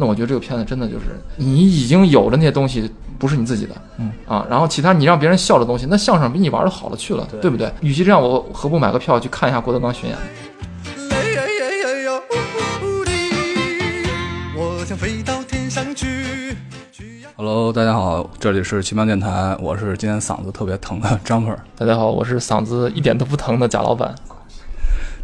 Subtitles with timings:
[0.00, 7.70] 那我觉得这个片子真的就是你已经有的那些东西不是你自己的，嗯啊，然后其他你让别人笑的东西，那相声比你玩的好了去了，对对不对？
[7.82, 10.16] 与其这样，我何不买个票去看一下郭德纲巡演？
[14.56, 16.56] 我想飞到天上去。
[16.90, 21.60] 去呀 Hello，大家好，这里是奇妙电台，我是今天嗓子特别疼的张粉儿。
[21.76, 24.14] 大家好，我是嗓子一点都不疼的贾老板。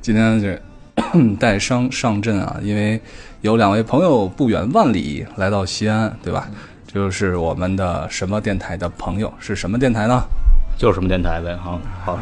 [0.02, 0.60] 今天这
[1.40, 3.00] 带伤上阵啊，因为
[3.46, 6.48] 有两位朋友不远万里来到西安，对吧？
[6.84, 10.20] 这就是我们的什么电台的朋友，是什么电台呢？
[10.76, 12.18] 就是什么电台呗，好，好，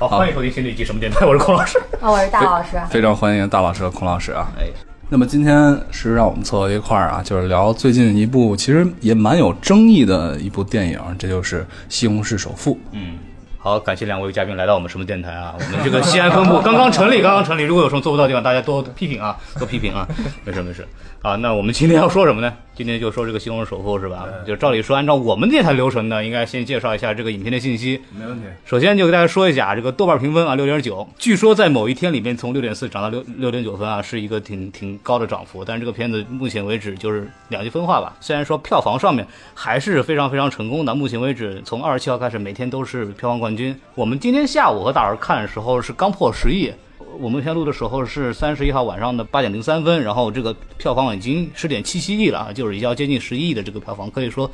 [0.08, 1.78] 好，欢迎收听新的一期什么电台，我是孔老师。
[2.00, 2.80] 哦，我是大老师。
[2.88, 4.50] 非常欢迎大老师和孔老师啊。
[4.58, 4.64] 哎，
[5.10, 11.60] 那么今天是让我们凑到一块儿啊，就是聊最近一部其实也蛮有争议的一部电影，这就是
[11.90, 12.72] 《西红柿首富》。
[12.92, 13.18] 嗯，
[13.66, 15.52] 好，感谢两位嘉宾来到我们什么电台啊？
[15.58, 20.06] 我们这个西安分部刚刚成立，刚刚成立，如果有什么做不到的地方，大家多批评啊，多批评啊，
[20.44, 20.86] 没事没事。
[21.20, 22.52] 啊，那我们今天要说什么呢？
[22.76, 24.26] 今天就说这个《西红柿首富》是吧？
[24.46, 27.98] 就照理说，按照我们电台流程呢，应该先介绍一下这个影片的信息。
[28.10, 28.44] 没问题。
[28.66, 35.64] 首先就给大家说一下这个豆瓣评分啊，六点九，据说在某一天里面从六点四涨到六六点九分啊，是一个挺挺高的涨幅。
[35.64, 38.14] 但是这个片子目前为止就是两极分化吧。
[38.20, 43.74] 虽然说票房上面还是非常非常成功的，目前为止从二十七号开始每天都是票房冠军。
[43.94, 46.70] 我们今天下午和大伙儿看的时候是刚破十亿。
[47.18, 54.50] 我们现在录的时候是三十一号晚上的八点零三分，然后这个票房已经十点七七亿了，就是已经接近十一亿的这个票房，可以说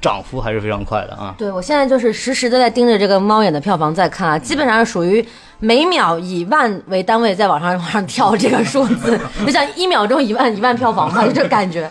[0.00, 1.34] 涨幅还是非常快的啊。
[1.36, 5.24] 对我现在就是实时的在盯着这个猫眼的票房在看啊，基本上是属于
[5.58, 11.90] 每秒以万为单位在往上往上跳这个数字，就像一秒钟一万一万票房嘛，就这感觉。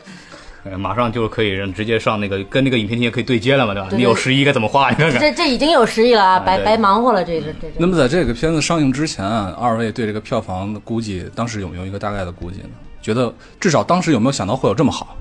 [0.71, 3.89] 呃，马上就可以让直接上那个跟那个影片厅可以对接了嘛，对吧？
[3.89, 4.89] 对对你有十亿该怎么花？
[4.91, 5.19] 你看看。
[5.19, 7.73] 这这已经有十亿了啊，白白忙活了这这这个。
[7.77, 12.69] 那么在这个片子上映之前啊，二位对这个票房的估计，当时有没有一个大概的估计呢？
[13.01, 15.15] 觉得至少当时有没有想到会有这么好？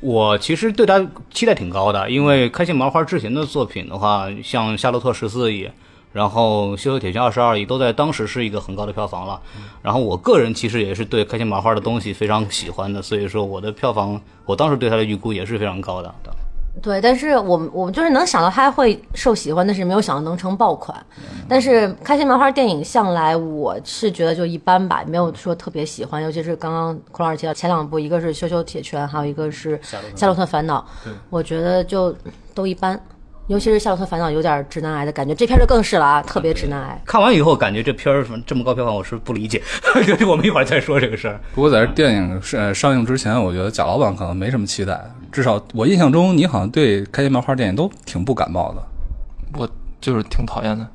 [0.00, 5.68] 我其实对他期待挺高的，因为开心麻花之前的作品的话，像《夏洛特》十四亿，
[6.12, 9.40] 然后《羞羞铁拳》二十二亿，都在当时是一个很高的票房了。
[9.82, 16.14] 然后我个人其实也是对开心麻花的东西非常喜欢的，所以说我的票房，我当时对它的预估也是非常高的。
[16.80, 20.96] 对，但是我们我们就是能想到它会受喜欢，但是没有想到能成爆款。
[21.48, 29.76] 但是开心麻花电影向来我是觉得就一般吧，没有说特别喜欢，尤其是刚刚孔老师提到前两部，一个是《羞羞铁拳》，还有一个是
[30.14, 30.86] 《夏洛特烦恼》，
[31.30, 32.14] 我觉得就
[32.54, 32.98] 都一般。
[33.48, 37.02] 尤其是《夏洛特烦恼》有点直男癌的感觉，这片儿就更是了啊，特别直男癌。
[37.06, 39.62] 看完以后，感觉这片儿这么高票房，我是不理解。
[40.28, 41.40] 我们一会儿再说这个事儿。
[41.54, 45.00] 不过在这电影是呃上映之前，我觉得贾老板可能没什么期待，
[45.32, 48.82] 至少我印象中你好像对开心麻花电影都挺不感冒的，
[49.58, 49.68] 我
[50.00, 50.86] 就是挺讨厌的，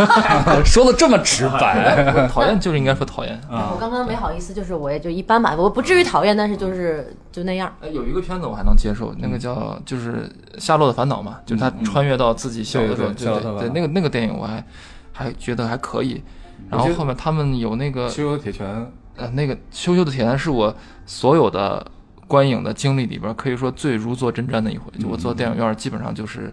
[0.64, 2.26] 说的这么直白。
[2.28, 3.34] 讨厌就是应该说讨厌。
[3.50, 7.70] 啊我刚刚没好意思，就是我也就一般吧，我不至于讨厌，但是就是就那样。
[7.82, 14.64] 哎，有一个片子我还能接受，那个叫就是《夏洛的烦恼》嘛，就是他穿越到自己小的时候，对对对，那个那个电影我还
[15.12, 16.22] 还觉得还可以。
[16.70, 20.74] 然后后面他们有那个羞羞的铁拳，呃那个《羞羞的铁拳》是我
[21.04, 21.86] 所有的
[22.26, 24.90] 观影的经历里边可以说最如坐针毡的一回。
[24.98, 26.50] 就我坐电影院基本上就是。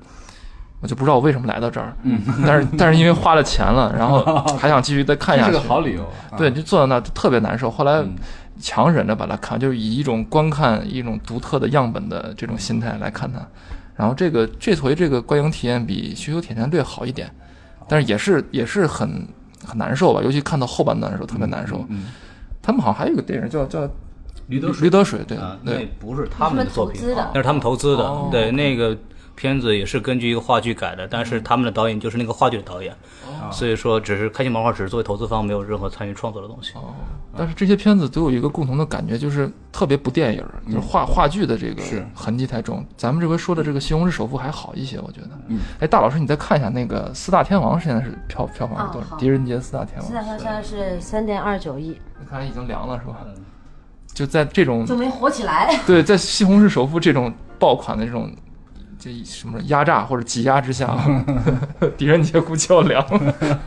[0.84, 4.22] 我就不知道我为什么来到这儿，嗯，但是但是因为花了钱了，然后
[4.60, 6.38] 还想继续再看下去，这是个好理由啊。
[6.38, 7.72] 对，就坐在那儿特别难受。
[7.72, 8.14] 后来嗯
[8.60, 13.40] 强忍着把它看，就是以一种观看一种独特的样本的这种心态来看它。
[13.96, 17.32] 然后这个这回这个观影体验比《羞羞铁拳》队好一点，
[17.88, 19.26] 但是也是也是很
[19.66, 21.86] 很难受吧，尤其看到后半段的时候特别难受。
[21.88, 22.08] 嗯，
[22.62, 23.82] 他们好像还有一个电影叫叫
[24.48, 28.04] 《驴得水驴得水》，对啊，那，不是他们的作品他们投资的那是他们投资的。
[28.04, 28.98] 哦对，那个
[29.44, 32.96] 片子也是根据一个话剧改的，但是他们的导演就是那个话剧的导演，
[33.52, 36.72] 所以说只是开心麻花只是作为投资方，没有任何参与创作的东西。
[36.76, 36.96] 哦，
[37.38, 42.86] 但是这些片子都有一个共同的感觉，就是特别不电影，就是话话剧的这个是痕迹太重。
[42.96, 45.32] 咱们这回说的这个《西红柿首富》还好一些，我觉得。
[45.50, 49.18] 嗯，哎，大老师，你再看一下那个四大天王现在是票票房是多少？
[49.18, 53.18] 狄仁杰四大天王四，大天王现在是三点二九亿，你看已经凉了是吧？
[54.14, 55.78] 就在这种就没火起来。
[55.86, 58.32] 对，在《西红柿首富》这种爆款的这种
[59.00, 60.98] 这什么压榨或者挤压之下，
[61.98, 63.60] 狄仁杰估计要凉了。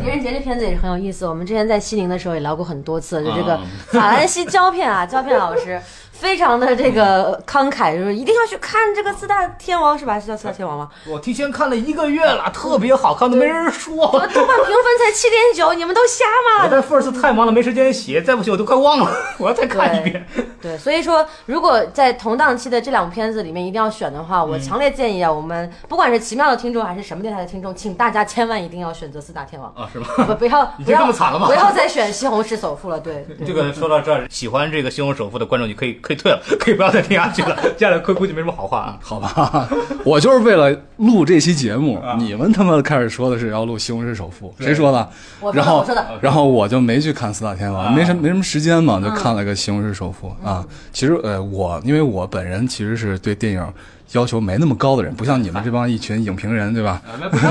[0.00, 3.62] 狄仁杰这片子也是很有意思，我们之前在西宁的时候也聊过很多次，就这个啊
[3.92, 5.80] 法兰西胶片啊，胶片老师
[6.18, 10.18] 非常的这个慷慨，就是一定要去看这个四大天王是吧？
[10.18, 10.88] 是叫四大天王吗？
[11.06, 13.94] 我提前看了一个月了，特别好看，都没人说。
[13.94, 16.64] 豆瓣评分才七点九，你们都瞎吗？
[16.64, 20.26] 我在 First 太忙了，没时间写，再不写我都快忘了， 我要再看一遍。
[20.60, 30.06] 对，所以说如果在同档期的这两部片子里面一定要选的话，我强烈建议啊，我们不管是奇妙的听众还是什么电台的听众，请大家千万一定要选择四大天王，啊，是吗？
[30.26, 38.98] 不不要已经不要这么惨了吗不要再选西红柿首富了，对，对这个说到这儿，喜欢这个《西虹首富》的观众，你可以可以退了， 可以不要再听下去了， 接下来估估计没什么好话啊。
[39.02, 39.68] 好吧，
[40.04, 45.08] 我就是为了录这期节目，你们他妈开始说的是要录《西红柿首富》，谁说的？
[45.40, 50.64] 我说的然后我说的然后我就没去看四大天王，没什没什么时间嘛，就看了个《西红柿首富》啊。
[50.92, 53.72] 其实呃，我因为我本人其实是对电影
[54.12, 57.02] 要求没那么高的人，不像你们这帮一群影评人，对吧？
[57.04, 57.50] 影评人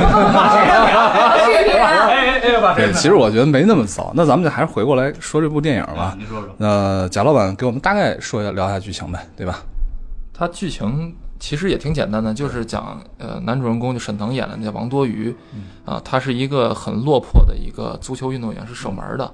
[1.80, 4.12] 哎哎，对，其实我觉得没那么糟。
[4.16, 6.16] 那咱们就还是回过来说这部电影吧。
[6.18, 9.60] 您说说，那贾老板给我们大概说一下聊一下剧情呗，对吧？
[10.34, 15.36] 他剧情其实也挺简单的，就是讲呃男主人公就沈腾演的那叫王多鱼，
[15.86, 19.32] 啊，他是一个很落魄的一个足球运动员，是守门儿的。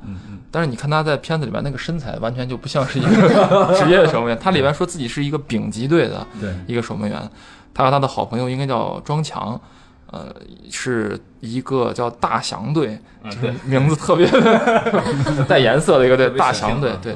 [0.52, 4.38] 但是你看他在片子里边那个身材，完全就不像是一个 职业的守门员。
[4.40, 7.30] 他里边说自己是一个丙级队的对一个守门员，
[7.74, 9.60] 他和他的好朋友应该叫庄强。
[10.14, 10.32] 呃，
[10.70, 14.30] 是一个叫大祥队，就是名字特别
[15.50, 17.16] 带颜色的一个队，大祥队，对，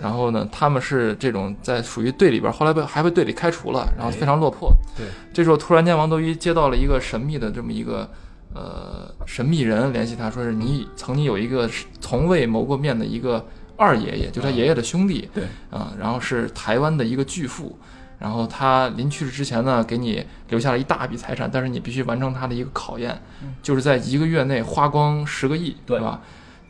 [0.00, 4.72] 然后呢，他们是这种在属于队里边，后来被还被队里开除了，然后非常落魄。
[4.96, 5.04] 对，
[5.34, 8.08] 这时候突然间王多鱼接到了一个神秘的这么一个
[8.54, 11.68] 呃神秘人联系他，说是你曾经有一个
[12.00, 13.46] 从未谋过面的一个
[13.76, 15.28] 二爷爷，就他爷爷的兄弟。
[15.34, 17.78] 对，啊、然后是台湾的一个巨富。
[18.20, 23.20] 然后他临去世之前呢，给你留下了一大笔财产，但是你必须完成他的一个考验，
[23.62, 26.20] 就是在一个月内花光十个亿，对吧？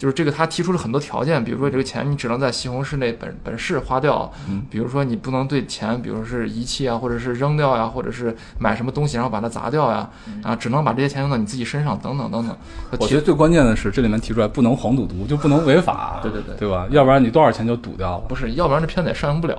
[0.00, 10.08] 就是这个，他提出了很多条件，比如说这个钱你只能在西红柿内本本市花掉，嗯比如说你不能对钱，比如说是遗弃啊，或者是扔掉呀，或者是买什么东西然后把它砸掉呀，
[10.42, 12.56] 啊，只能把这些钱用到你自己身上，等等等等。
[12.98, 16.86] 我觉得最关键的是这里面提出来不能黄赌毒，就不能违法，对对对对吧？
[16.90, 18.24] 要不然你多少钱就赌掉了。
[18.26, 19.54] 不是，要不然这片子也上映不了。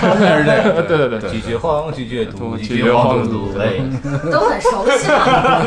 [0.00, 3.80] 关键是这个，对对对拒绝黄，拒绝赌，拒 拒绝黄赌毒，哎，
[4.30, 5.66] 都很熟悉嘛。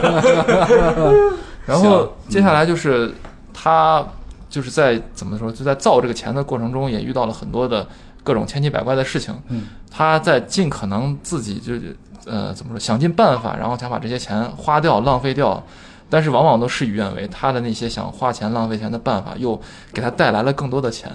[1.67, 3.13] 然后接下来就是
[3.59, 4.05] 他
[4.47, 7.85] 就是在怎么说，就在造这个钱的过程中，也遇到了很多的
[8.23, 9.35] 各种千奇百怪的事情。
[9.47, 15.61] 嗯，他在尽可能自己就是呃怎么说，想尽办法，然后想把这些钱花掉、浪费掉。
[16.07, 19.59] 但是往往都事与愿违，他的那些想花钱浪费钱的办法，又
[19.91, 21.09] 给他带来了更多的钱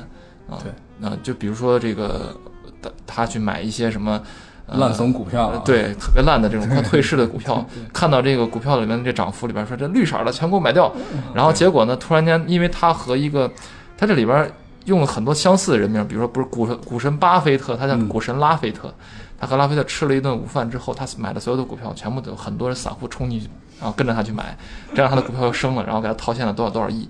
[0.50, 0.59] 啊。
[0.62, 2.37] 对，那、就比如说这个，
[2.83, 4.21] 他他去买一些什么。
[4.73, 10.93] 呃烂怂股票对，特别烂的这种快退市的股票， 看到这个股票里面的这涨幅里边说这绿色的全给我买掉，
[11.35, 13.51] 然后结果呢，突然间因为他和一个，
[13.97, 14.51] 他这里边
[14.87, 18.93] 用了很多相似的人名，比如说不是股神股神巴菲特，他叫嗯股神拉菲特，
[19.39, 23.49] 他和拉菲特吃了一顿午饭之后，他买的所有的股票全部都有很多人散户冲进去，
[23.79, 24.57] 然后跟着他去买，
[24.95, 27.09] 这样他的股票又升了，然后给他套现了多少多少亿，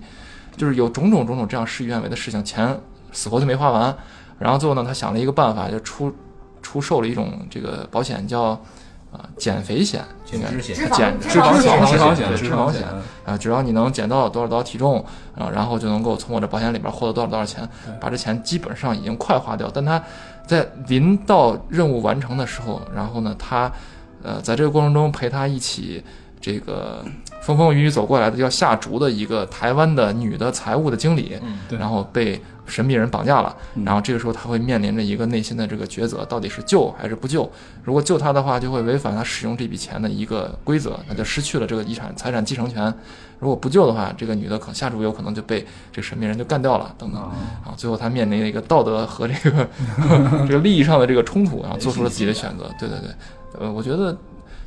[0.55, 2.79] 就是有种种种种这样事与愿违的事情，钱
[3.11, 3.95] 死活就没花完，
[4.37, 6.13] 然后最后呢，他想了一个办法，就出
[6.63, 8.59] 出售了一种这个保险叫
[9.11, 10.75] 啊、减肥险，减脂险。
[10.91, 12.81] 减脂肪险脂肪险，脂肪脂肪险
[13.23, 15.05] 啊，只要你能减到多少多少体重
[15.37, 17.69] 啊，然后就能够从我这保险里边获得多少多少钱，
[18.01, 19.69] 把这钱基本上已经快花掉。
[19.71, 20.01] 但他
[20.47, 23.71] 在临到任务完成的时候，然后呢，他
[24.23, 26.03] 呃在这个过程中陪他一起
[26.41, 27.05] 这个
[27.43, 31.37] 风风雨雨走过来的要下逐的一个台湾的女的财务的经理，
[31.67, 33.53] 对然后被神秘人绑架了，
[33.83, 37.49] 然后这个时候他会面临着一个内心的这个抉择，到底是救还是不救？
[37.83, 42.89] 如果救他的话，就会违反他使用这笔钱的一个规则，那就失去了这个遗产财产继承权；
[43.39, 45.59] 如果不救的话，这个女的可下注有可能就被
[45.91, 47.21] 这个神秘人就干掉了，等等。
[47.21, 49.67] 啊，最后他面临了一个道德和这个
[50.47, 52.71] 这个利益上的这个冲突，然后做出了自己的选择。
[52.79, 53.09] 对对对，
[53.59, 54.17] 呃，我觉得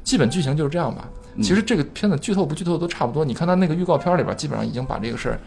[0.04, 1.09] 基本剧情就是这样吧。
[1.43, 5.38] 其实这个片子剧透不剧透都差不多，你看他那个预告片里边，基本上已经把这个事儿。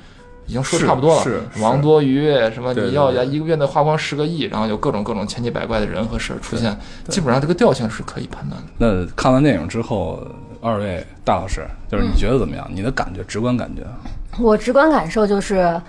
[0.47, 6.75] 已经说差不多了，是是王多鱼什么你要对一个月内花光十个亿，然后有各种各种千奇百怪的人和事儿出现，
[7.07, 8.67] 基本上这个调性是可以判断的。
[8.79, 10.19] 那看完电影之后，
[10.59, 12.67] 二位大老师，就是你觉得怎么样？
[12.73, 13.83] 你的感觉，直观感觉？
[14.39, 15.79] 我直观感受就是，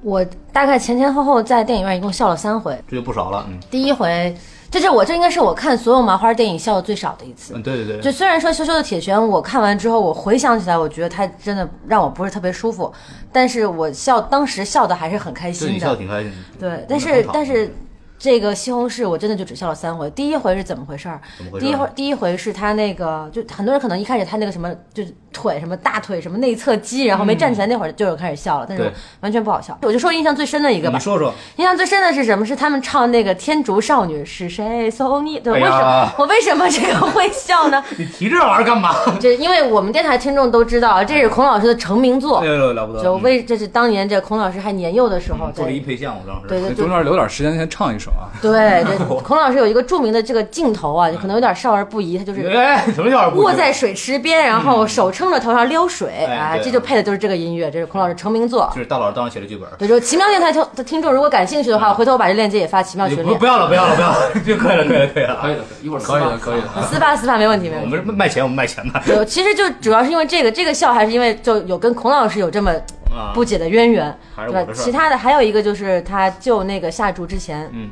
[0.00, 2.74] 我大概前前后后在电影院一共笑了三回。
[2.88, 4.34] 这就不少了，嗯第一回，
[4.76, 7.54] 这是我这应该是我看所有麻花电影笑的最少的一次。
[7.54, 12.92] 嗯，对对对就，虽然说《羞羞的铁拳》，我看完之后，我回想起来，我觉得它真的让我不是特别舒服，
[13.32, 15.96] 但是我笑当时笑的还是很开心的对你笑得。
[15.96, 16.30] 挺开心
[16.60, 17.74] 的，对，但是但是
[18.18, 20.10] 这个西红柿我真的就只笑了三回。
[20.10, 21.18] 第一回是怎么回事儿？
[21.38, 21.64] 怎么回事？
[21.64, 28.90] 第一回第一回是他那个，就很多人可能一开始他那个什么，就是腿什么大腿什么内侧肌，然后没站起来那会儿就有开始笑了，但是
[29.20, 29.76] 完全不好笑。
[29.82, 32.46] 我就说印象最深的一个吧你，说说，印象最深的是什么？
[32.46, 35.38] 是他们唱那个《天竺少女是谁送你》。
[35.42, 37.84] 对，哎为什么我为什么这个会笑呢？
[37.98, 38.94] 你提这玩意儿干嘛？
[39.20, 42.46] 这 因为我们电台听众都知道，这是孔老师的成名作哎。
[42.46, 48.30] 了不得，就为这是当年这孔老师还年幼的时候，做了一对配项，我当时对对就中间留点时间，先唱一首啊。
[48.40, 58.80] 对 对，孔老师有一个著名的这个镜头啊，就可能有点少儿不宜，他就是哎，什么叫不卧在水池边，然后手撑冲着头上撩水，哎这就配的就是这个音乐，这是孔老师成名作就。
[58.80, 59.68] 是大老师当时写的剧本。
[59.76, 63.44] 对，就奇妙电台听的听众如果感兴趣的话，回头我把这链接也发奇妙群里不不。
[63.44, 65.38] 要了，不要了，不要了， 就可以了，可以了，可以了。
[65.42, 66.86] 可以了，一会儿可以了，可以了。
[66.88, 67.96] 私发私发没问题，没我问题。
[67.96, 69.02] 我们卖钱，我们卖钱嘛。
[69.04, 72.70] 对，其实就主要是因为这个，这个笑还是因为就有跟孔老师有这么
[73.10, 77.90] 啊不解的渊源，对其他的还有一个就是他救那个下注之前，嗯，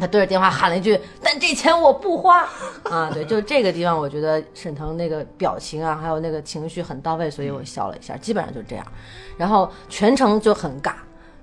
[0.00, 0.98] 他对着电话喊了一句
[1.32, 2.46] ：“但这钱我不花。”
[2.84, 8.84] 啊，对，就这个地方，我觉得沈腾那个表情啊，还有那个情绪很到位，所以我笑了一下，基本上就是这样。
[9.38, 10.92] 然后全程就很尬，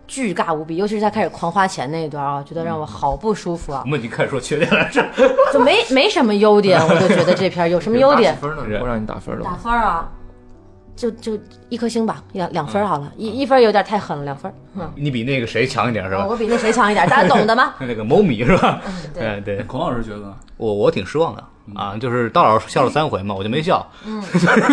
[0.05, 5.03] 巨尬无比，尤其是他开始狂花钱那一段啊，觉得让我好不舒服啊我，们已经开始说缺点了，是？
[5.51, 8.35] 就没没什么优点，我就觉得这片有什么优点？
[8.37, 8.63] 分呢？
[8.79, 9.55] 不让你打分了打？
[9.55, 10.11] 分啊，
[10.99, 11.39] 就就
[11.69, 14.51] 一颗星吧，两两分儿好了，一一分儿有点太狠了，两分
[14.95, 16.27] 你比那个谁强一点是吧？
[16.27, 17.73] 我比那谁强一点，大家懂的吗？
[17.79, 18.81] 那个某米是吧？
[19.13, 20.35] 对哎对，孔老师觉得呢？
[20.57, 21.43] 我我挺失望的
[21.75, 24.21] 啊，就是大老师笑了三回嘛，我就没笑， 嗯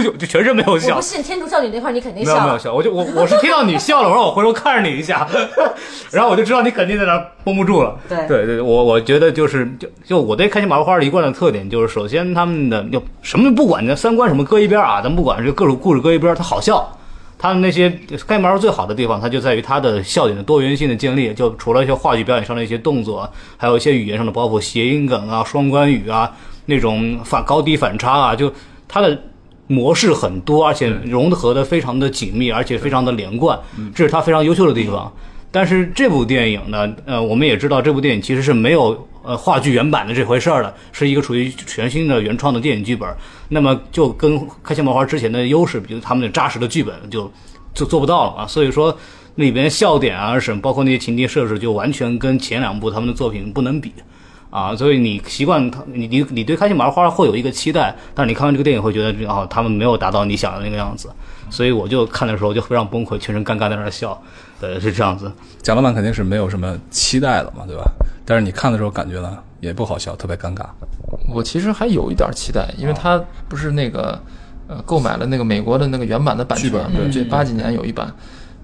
[0.02, 1.02] 就就全身没有笑我不。
[1.02, 2.32] 信天竺少女那块儿你肯定笑。
[2.34, 5.26] 没有没有笑，我就我我是听到你笑了，我让我回头看着你一下，
[6.10, 7.96] 然后我就知道你肯定在那绷不住了。
[8.08, 16.92] 对对对，我我觉得就是就就我对开心麻花的一贯的特点就是，首先他们的就什么不管你的三观什么搁一边啊，咱不管这各种故事搁一边，它好笑。
[17.38, 17.90] 他们那些
[18.26, 21.34] 开心麻花最好的地方，它就在于它的笑点的多元性的建立。
[21.34, 26.34] 就除了一些话剧表演上的一些动作，还有一些语言上的包袱谐音梗啊、双关语啊，
[26.66, 28.52] 那种反高低反差啊，就
[28.86, 29.18] 它的
[29.66, 33.58] 模式很多，而且融合的非常的紧密，而且非常的连贯，
[33.94, 35.12] 这是它非常优秀的地方。
[35.50, 43.08] 但是这部电影呢，呃，我们也知道这部电影其实是没有呃话剧原版的这回事儿的，是一个属于全新的原创的电影剧本。
[43.48, 47.32] 那么就跟开心麻花之前的优势，比如他们的扎实的剧本就
[47.72, 48.46] 就做不到了啊。
[48.46, 48.94] 所以说
[49.36, 53.92] 里边笑点啊什么，包括那些情节设置，就完全跟前两部他们的作品不能比。
[54.50, 61.10] 啊，所以你习惯他，你你你对开心麻花会有一个期待，但是你看完这个电影会觉得，哦，他们没有达到你想的那个样子，
[61.50, 64.20] 所以我就看的时候就非常崩溃，全身尴尬在那儿笑，
[64.60, 65.30] 呃，是这样子。
[65.62, 67.84] 贾老板肯定是没有什么期待了嘛，对吧？
[68.24, 70.64] 但是你看的时候感觉呢也不好笑，特别尴尬。
[71.28, 74.18] 我其实还有一点期待，因为他不是那个
[74.68, 78.12] 呃购买了那个美国的那个原版的版权本，对，这八几年有一版。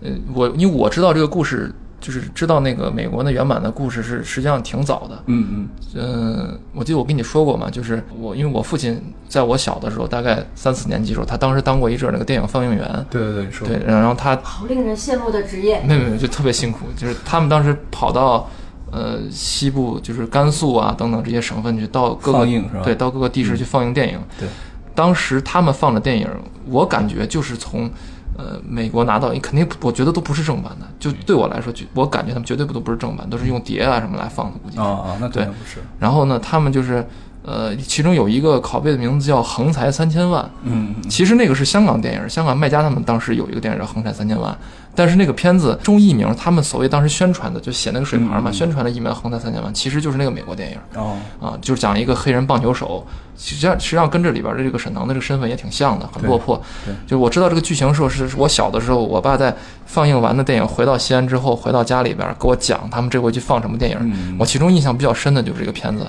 [0.01, 5.23] 呃，我因为我知道这个故事，就是知道那个美国的原版的故事是实际上挺早的。
[5.27, 13.07] 嗯嗯，嗯，我记得我跟你说过嘛，就是我因为我父亲在我小的时候，大概三四年级的时候，他当时当过一阵儿那个电影放映员。
[13.09, 15.81] 对对对，你说对，然后他好令人羡慕的职业。
[15.87, 18.51] 没有没有，就特别辛苦，就是他们当时跑到
[18.91, 24.19] 呃西部，就是甘肃啊等等这些省份去，到各个放映是吧对，到各个地市去放映电影。
[24.41, 24.49] 对，
[24.95, 26.29] 当时他们放的电影，
[26.67, 27.89] 我感觉就是从
[28.37, 34.79] 呃美国拿到，你肯定不我觉得都不是正版的，就对我来说，就我感觉他们绝对不都不是正版，都是用碟啊什么来放的，估计。
[34.79, 35.79] 啊啊，那肯对定不是。
[35.99, 37.07] 然后呢，他们就是
[37.45, 40.45] 呃，其中有一个拷贝的名字叫《横财三千万》。
[40.63, 44.53] 嗯嗯其实那个是香港电影，香港卖家他们当时有一个电影叫《横财三千万》，
[44.95, 50.79] 但是那个片子中译名，他们所谓当时宣传的就写那个水牌嘛，宣传的译名《横财三千万》，其实就是那个美国电影。
[50.95, 53.05] 哦，啊，就是讲一个黑人棒球手，
[53.39, 56.61] 实际上实际上跟这里边的这个沈腾的这个身份也挺像的，很落魄。
[56.85, 59.55] 对就是我知道这个剧情时候是是我小的时候，我爸在
[59.87, 64.37] 放映完的电影回到西安之后，回到家里边给我讲他们这回去放什么电影，嗯。
[64.39, 66.07] 我其中印象比较深的就是这个片子，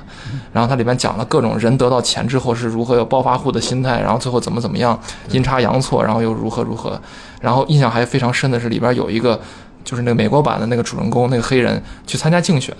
[0.52, 5.00] 然后它里边讲了各种人得到钱之后是如何有暴发户的心态，然后最后怎么怎么样
[5.30, 7.00] 阴差阳错，然后又如何如何，
[7.44, 9.40] 然后印象还非常深的是里边有一个
[9.84, 12.74] 就是那个美国版的那个主人公那个黑人去参加竞选。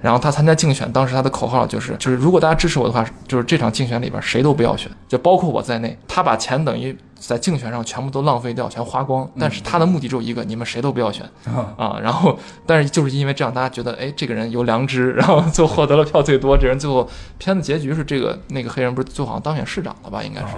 [0.00, 5.98] 然后他参加竞选，当时他的口号就是，就是如果大家支持我的话，就是这场竞选里边谁都不要选，就包括我在内。
[6.06, 9.28] 他把钱等于在竞选上全部都浪费掉，全花光。
[9.36, 11.98] 但是他的目的只有一个，你们谁都不要选啊啊。
[12.00, 16.56] 然后，但是就是因为这样，大家觉得，哎，这个人有良知， 然后最后获得了票最多。
[16.56, 20.22] 这人最后片子结局是这个那个黑人不是最后好像当选市长了吧？
[20.22, 20.54] 应该是。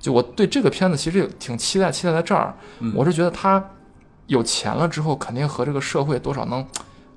[0.00, 2.52] 就我对这个片子其实有挺期待，期待在这儿，
[2.94, 3.62] 我是觉得他
[4.26, 6.66] 有钱了之后，肯定和这个社会多少能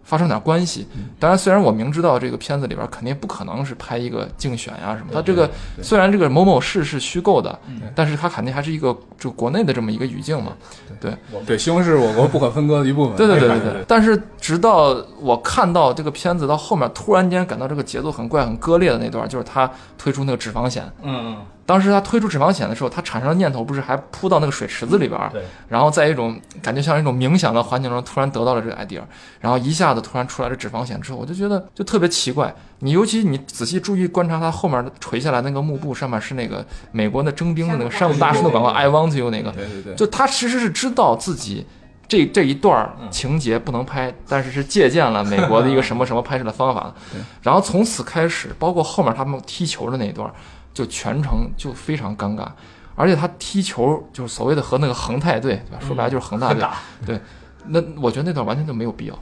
[0.03, 0.85] 发生点关系。
[1.17, 5.49] 当然，虽然我明知道这个片子里边肯定不可能是拍一个竞选呀、什么，他这个
[5.81, 7.57] 虽然这个某某市是虚构的，
[7.95, 10.51] 但是它肯定还是一个就国内的这么一个语境嘛。
[10.99, 13.15] 对，对，西红柿我国不可分割的一部分。
[13.15, 13.85] 对对对对对对。
[13.87, 20.83] 但是直到我看到这个片子到后面，突然间感到这个节奏很怪、很割裂的那段，就是他推出那个脂肪险。
[21.01, 29.01] 嗯嗯当时他推出脂肪险的时候，他产生的念头不是还扑到那个水池子里边儿，对，然后在一种感觉像一种冥想的环境中，突然得到了这个 idea，
[29.39, 32.53] 然后一下子突然出来这脂肪险之后，我就觉得就特别奇怪。
[32.79, 41.65] 你尤其你仔细注意观察他后面垂下来那个幕布，上面是那个美国的征兵的那个山姆大叔的广告，I want you 那个，对对对，就他其实是知道自己
[42.09, 50.33] 这这一段儿情节不能拍，但是是借鉴了美国的一个什么 什么拍摄的方法对，然后从此开始，包括后面他们踢球的那一段儿，
[50.73, 52.47] 就全程就非常尴尬。
[52.95, 55.79] 而且他踢球就是所谓的和那个恒泰队，对吧？
[55.85, 56.63] 说白了就是恒大队。
[57.05, 57.19] 对，
[57.67, 59.17] 那我觉得那段完全就没有必要，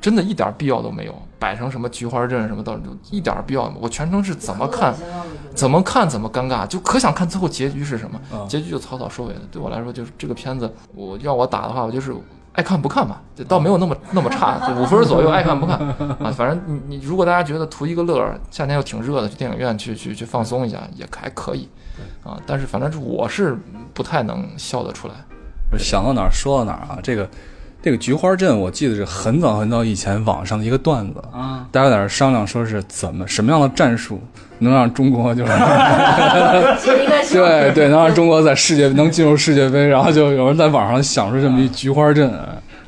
[0.00, 2.76] 真的一点必要都没有，摆成什么菊花阵什么的，
[3.10, 3.72] 一点必要。
[3.80, 4.92] 我全程是怎么看，
[5.54, 9.40] 怎么看怎么尴尬，就可想看最后结局是什么，嗯结局就草草收尾了。
[9.52, 12.12] 对我来说，就是这个片子，我要我打的话，我就是。
[12.52, 16.30] 爱看不看吧，这倒没有那么那么差，就 五分左右，爱看不看啊。
[16.36, 21.68] 反正你你如果大家觉得图一个乐儿，夏天又挺热的，去电影院去去去放松一下也还可以
[22.22, 22.38] 啊。
[22.46, 23.58] 但是反正是我是
[23.94, 25.14] 不太能笑得出来。
[25.78, 26.98] 想到哪儿说到哪儿啊！
[27.02, 27.26] 这个
[27.82, 34.22] 这个菊花阵，我记得是很早很早以前网上的一个段子，啊，大家在那儿商量说是怎么什么样的战术
[34.60, 35.52] 能让中国就 是
[37.32, 42.32] 对对，能让中国在世界能进入世界杯，然后就有人在网上想出这么一菊花阵，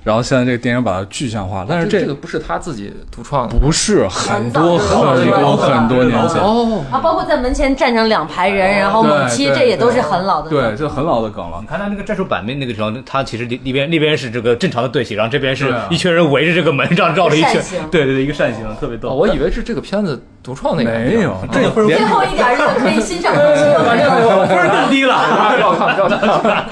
[0.04, 10.50] 然后现在这个电影把它具象化，但是这这个不是他自己独创的不是很多很多很多年前，哦，啊，包括在门前站成两排人，然后猛踢，这也都是很老的。
[10.50, 11.66] 对，就很老的梗了你。
[11.66, 19.14] 看他那个战术版面那个地方，他其实里里边那边是这个正常的队形，然后这边是一群人围着这个门这样绕了一圈对对对，一个扇形，特别哦逗。
[19.14, 24.44] 我以为是这个片子独创那个，没有，这这连最后一点热可以欣赏的只有这个。
[24.46, 25.14] 分儿更低了。
[25.58, 26.08] 要看要
[26.40, 26.66] 看，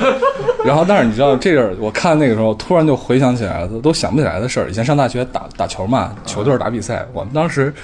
[0.66, 4.70] 然后，但是你知道这阵儿，我看那个时候，突然就回想起来了，都都想不起来的事儿。
[4.70, 7.74] 以前上大学打打球嘛，球队打比赛，我们当时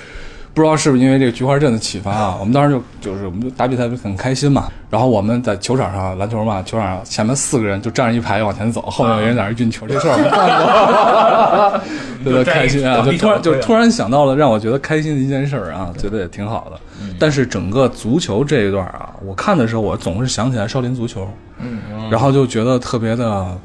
[0.55, 4.69] 不知道是不是因为这个菊花阵的启发啊，我们当时就就是我们就打比赛很开心嘛。
[4.91, 10.49] 然后我们在球场上篮球嘛，球场上前面四个人就站着一排往前走，后面有人在那运球，这事儿我们 干
[11.75, 11.81] 过，
[12.25, 13.05] 对对，开心啊！
[13.05, 16.79] 就突然就突然想到了让我觉得开心的一件事儿啊，觉得也挺好的。
[17.19, 21.79] 但是整个足球这一段啊，我看的时候，我总是想起来少林足球，嗯，
[22.11, 23.59] 然后就觉得特别的，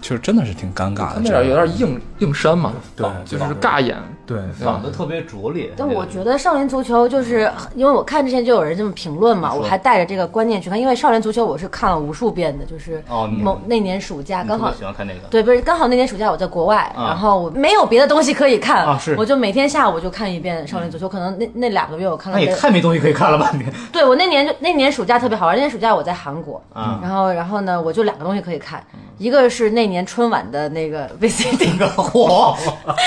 [0.00, 1.14] 就是真的是挺尴尬的。
[1.14, 3.96] 他那点有点硬硬山嘛，对就是尬演，
[4.30, 5.72] 对，仿的特别拙劣。
[5.76, 17.08] 但我觉得少林足球就是因为我看之前就有人这么评论嘛，我还带着这个观念去看，因为少林足球我是看了无数遍的，就是哦某那年暑假刚好喜欢看那个，对，不是刚好那年暑假我在国外，啊。
[17.08, 19.16] 然后我没有别的东西可以看，啊是。
[19.18, 23.50] 我就每天下午就看一遍少林足球，可能那那两个月我看了那也太没东西可以看了吧？
[23.54, 23.64] 你？
[23.90, 27.00] 对我那年就那年暑假特别好玩，那年暑假我在韩国，啊。
[27.02, 28.80] 然后然后呢，我就两个东西可以看，
[29.18, 32.56] 一个是那年春晚的那个 VCD，嚯，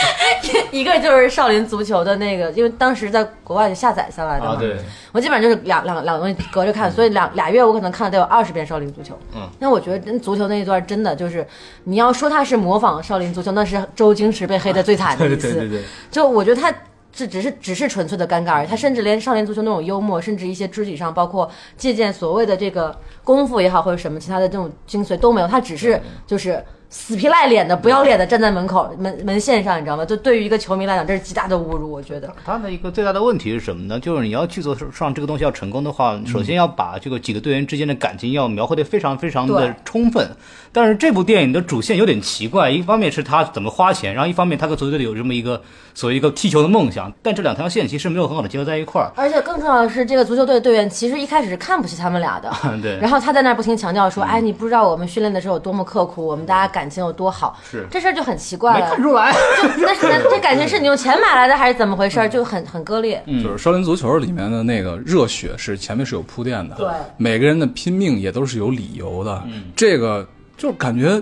[0.71, 4.77] 一个就是少林足球的那个，因为当时在国外就下载下来的嘛，啊对，
[5.11, 9.17] 我基本上就是两两两个东西隔着看，所以两俩月我可能看了得有二十遍少林足球。
[9.35, 11.45] 嗯，那我觉得真足球那一段真的就是，
[11.85, 15.53] 你要说他是模仿少林足球，那是周星驰被黑的最惨的 一次。
[15.53, 16.73] 对对对对，就我觉得他
[17.11, 26.63] 这只是只是纯粹的尴尬而已，他甚至连少林足球那种幽默，甚至一些肢体上，包括借鉴所谓的这个功夫也好，或者什么其他的这种精髓都没有，他只是就是。
[26.93, 30.05] 死皮赖脸的、不要脸的站在门口门门线上，你知道吗？
[30.05, 32.31] 就对于一个球迷来讲，这是极大的侮辱，我觉得。
[32.45, 33.99] 他的一个最大的问题是什么呢？
[33.99, 40.29] 就是你要去做上这个东西要成功的话，首先要把这个几个队员之间的感情要描绘的非常非常的充分。
[40.71, 45.59] 但是这部电影的主线有点奇怪，一方面是他怎么花钱，然后一方面他跟足球队里有这么一个
[45.95, 49.11] 所谓一个踢球的梦想，但这两条线其实没有很好的结合在一块儿。
[49.15, 52.51] 而且更重要的是，这个足球队的队员其实一开始是看不起他们俩的。
[52.83, 59.03] 对然后他在那儿不停强调说：“哎，你不知道我们训练的时候有多么刻苦，我们大家感情有多好。”是这事儿就很奇怪了没看。
[59.03, 62.27] 出来，就那是 那这感情是你用钱买来的，还是怎么回事？
[62.29, 63.23] 就很很割裂。
[63.43, 69.43] 就是少林足球里面的那个热血是前面是有铺垫的，对每个人的拼命也都是有理由的。
[69.75, 71.21] 这个就感觉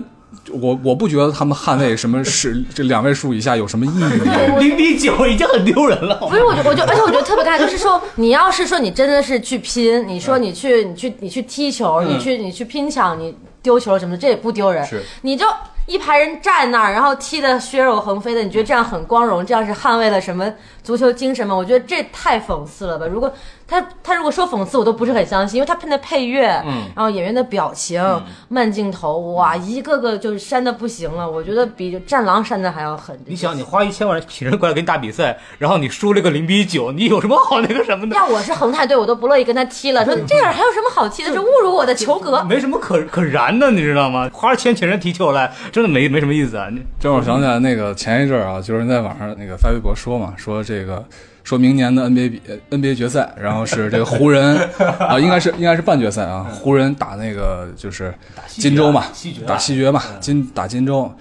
[0.50, 4.60] 我我不觉得他们捍卫什么是 这两位数以下有什么意义。
[4.60, 6.16] 零比九已经很丢人了。
[6.16, 14.84] 不是，我就我就，而且我觉得特别尴尬，就是说，你要是说你真的是去拼，你说你去你去你去踢球，你去你去拼抢，你丢球什么的，这也不丢人。
[14.84, 15.46] 是，你就
[15.86, 21.54] 一排人站那儿，然后踢得血肉横飞的，你觉得这样很光荣，这样是捍卫了什么足球精神吗？
[21.54, 23.06] 我觉得这太讽刺了吧！
[23.06, 23.32] 如果
[23.72, 28.02] 他他如果说讽刺，我都不是很相信，因为他配的配乐，嗯然后演员的表情、
[28.48, 33.18] 慢镜头，哇，一个个就是删的不行了，我觉得比《战狼》删的还要狠。
[33.24, 38.14] 你想，你花一千万请人过来给你打比赛，然后你输了个零比九，你有什么好那个什么的？
[38.14, 40.04] 要我是恒泰队，我都不乐意跟他踢了。
[40.04, 41.32] 说这样还有什么好踢的？
[41.32, 42.42] 这侮辱我的球格。
[42.44, 44.28] 没什么可可燃的，你知道吗？
[44.32, 46.68] 花钱请人踢球来，真的没没什么意思啊！
[46.70, 51.02] 你正好想起来那个前一阵儿啊，就是在网上那个发微博说嘛，说这个
[51.44, 54.56] 说明年的 NBA 比呃 NBA 决赛，然后是这个湖人
[54.98, 58.14] 啊，应该是应该是半决赛啊，湖人打那个就是
[58.46, 59.04] 金州嘛，
[59.46, 61.12] 打西决嘛，金打金州。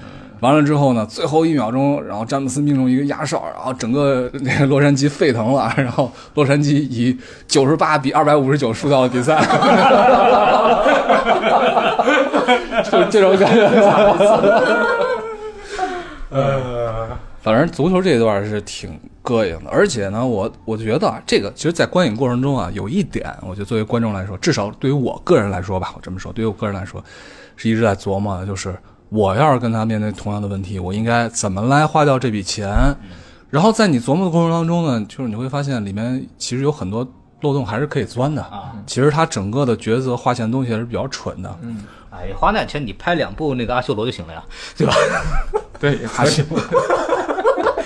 [0.41, 7.15] 完了之后呢，最后一秒钟，然后詹姆斯命中一个压哨，然后整个那个洛杉矶沸腾了，然后洛杉矶以
[7.47, 9.39] 九十八比二百五十九输掉了比赛，
[12.91, 13.69] 就这种感觉。
[17.41, 19.69] 反正足球这一段是挺膈应的。
[19.69, 27.03] 而且呢，我我觉得啊，这个其实，在观影过程中啊，有一点，我觉得作为观众来说，至少对于我个人来说吧，我这么说，对于我个人来说，
[27.55, 28.75] 是一直在琢磨的，就是
[29.09, 32.69] 我要是跟他面对同样的问题，我应该怎么来花掉这笔钱。
[33.49, 37.05] 然后在你琢磨的过程当中呢，就是你会发现里面其实有很多
[37.41, 38.41] 漏洞还是可以钻的。
[38.43, 41.59] 啊，其实他整个的抉择花钱的东西还是比较蠢的。
[41.61, 44.43] 嗯哎，花那钱你拍两部那个阿修罗就行了呀，
[44.77, 44.93] 对吧？
[45.79, 46.45] 对，还是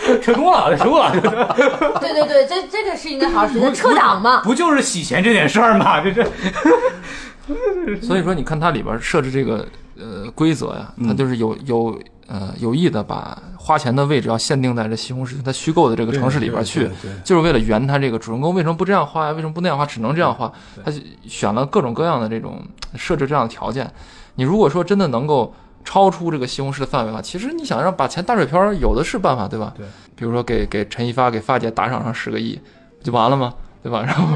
[0.22, 1.12] 成功了，成功了，
[2.00, 4.42] 对对对，这这个是应该好好学的，撤档嘛。
[4.44, 6.02] 不就是洗钱这点事儿吗？
[6.02, 6.24] 这这
[8.02, 16.90] 所以说，你看它里边设置这个呃规则呀，它就是有有呃有意的把花钱的位置要限定在这西红柿它虚构的这个城市里边去
[17.24, 19.32] 就是为了圆它这个主人公为什么不这样花呀？
[19.32, 19.86] 为什么不那样花？
[19.86, 20.52] 只能这样花？
[20.84, 20.92] 他
[21.28, 22.64] 选了各种各样的这种
[22.96, 23.92] 设置这样的条件。
[24.36, 25.54] 你如果说真的能够
[25.86, 29.74] 超出这个西红柿的范围的话，其实你想让把钱打水漂，有的是办法，对吧？
[29.78, 32.60] 对，比如说给给陈一发给发姐打赏上十个亿，
[33.00, 33.54] 不就完了吗？
[33.82, 34.02] 对吧？
[34.04, 34.36] 然后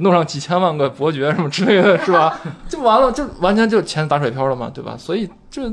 [0.00, 2.40] 弄上几千万个伯爵什么之类的，是吧？
[2.66, 4.96] 就完了，就完全就钱打水漂了嘛，对吧？
[4.98, 5.70] 所以这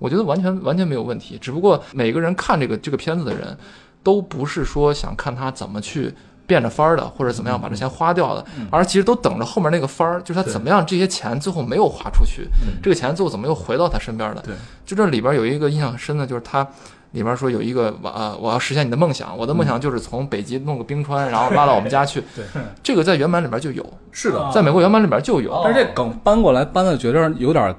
[0.00, 1.38] 我觉得完全完全没有问题。
[1.40, 3.56] 只不过每个人看这个这个片子的人，
[4.02, 6.12] 都不是说想看他怎么去
[6.48, 12.48] 变着法儿的，或者怎么样把这钱花掉的，而其实都等着后面那个番儿，就是他怎么样这些钱最后没有花出去，
[12.82, 14.42] 这个钱最后怎么又回到他身边的。
[14.42, 16.66] 对，就这里边有一个印象很深的，就是他。
[17.12, 22.22] 里边说有一个我呃，我要实现你的梦想，我的梦想就是从北极弄个冰川，然后拉到我们家去。
[22.36, 22.44] 对，
[22.82, 23.82] 这个在原版里边就有，
[24.12, 24.50] 是的。
[24.52, 25.58] 在美国原版里边就有。
[25.64, 27.74] 但是这梗搬过来搬的觉得有点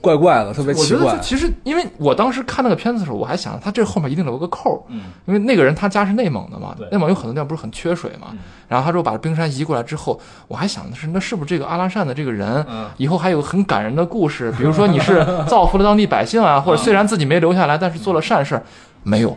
[0.00, 1.18] 怪怪的，特别我觉得奇怪就。
[1.22, 8.28] 其实，因为我当时看那个片子的时候，我还想他这后面一定留个扣儿，嗯，因为那个人他家是内蒙的嘛，内蒙有很多地方不是很缺水嘛，
[8.68, 12.64] 然后他说把冰山移过来之后，我还想的是，那是不是这个阿拉善的这个人，
[12.96, 18.60] 以后还有很感人的故事，比如说你是造福了当地百姓啊，或者虽然自己没留下来，但是做了善事，
[19.02, 19.36] 没有。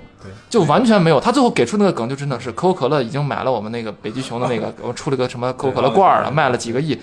[0.50, 6.98] 就完全没有，他最后给出那个梗就真的是可口可乐已经买了我们那个北极熊的那个，我出了个什么可口可乐罐儿了，卖了几个亿，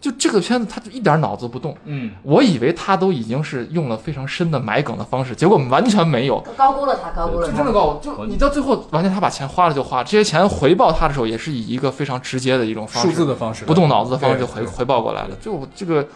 [0.00, 7.66] 就这个片子他就一点脑子不动，嗯，我以为他都已经是用了非常深的埋梗的方式，结果完全没有，高估了他，高估了他就真。
[7.66, 15.36] 的高，就你到最后完全他把钱花了就花，这些钱回报他的时候也是以一个非常直接的一种方式，数字的方式，不动脑子的方式就回回报过来了。
[15.40, 16.06] 就这个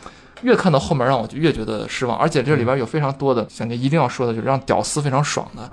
[0.42, 5.68] 越看到后面，让我就越觉得失望，而且这里边有非常多的，感觉一定要说的就是让屌丝非常爽的。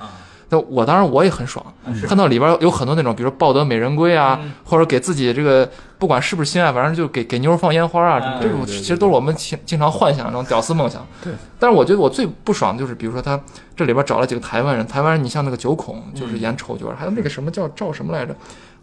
[0.49, 1.65] 那我当然我也很爽，
[2.07, 11.05] 看到里边有很多那种，比如说抱得美人归啊，或者给自己这个不管是不是心爱，反正就给给妞儿放烟花啊，这种其实都是我们经经常幻想那种屌丝梦想。
[11.21, 13.39] 对，但是我觉得我最不爽的就是，比如说他
[13.75, 18.33] 这里边找了几个台湾人，台湾人你像那个九孔就是演丑角，还有那个什么叫赵什么来着，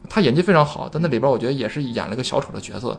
[0.09, 2.99] 他演技非常好，但那里边我觉得也是演了个小丑的角色，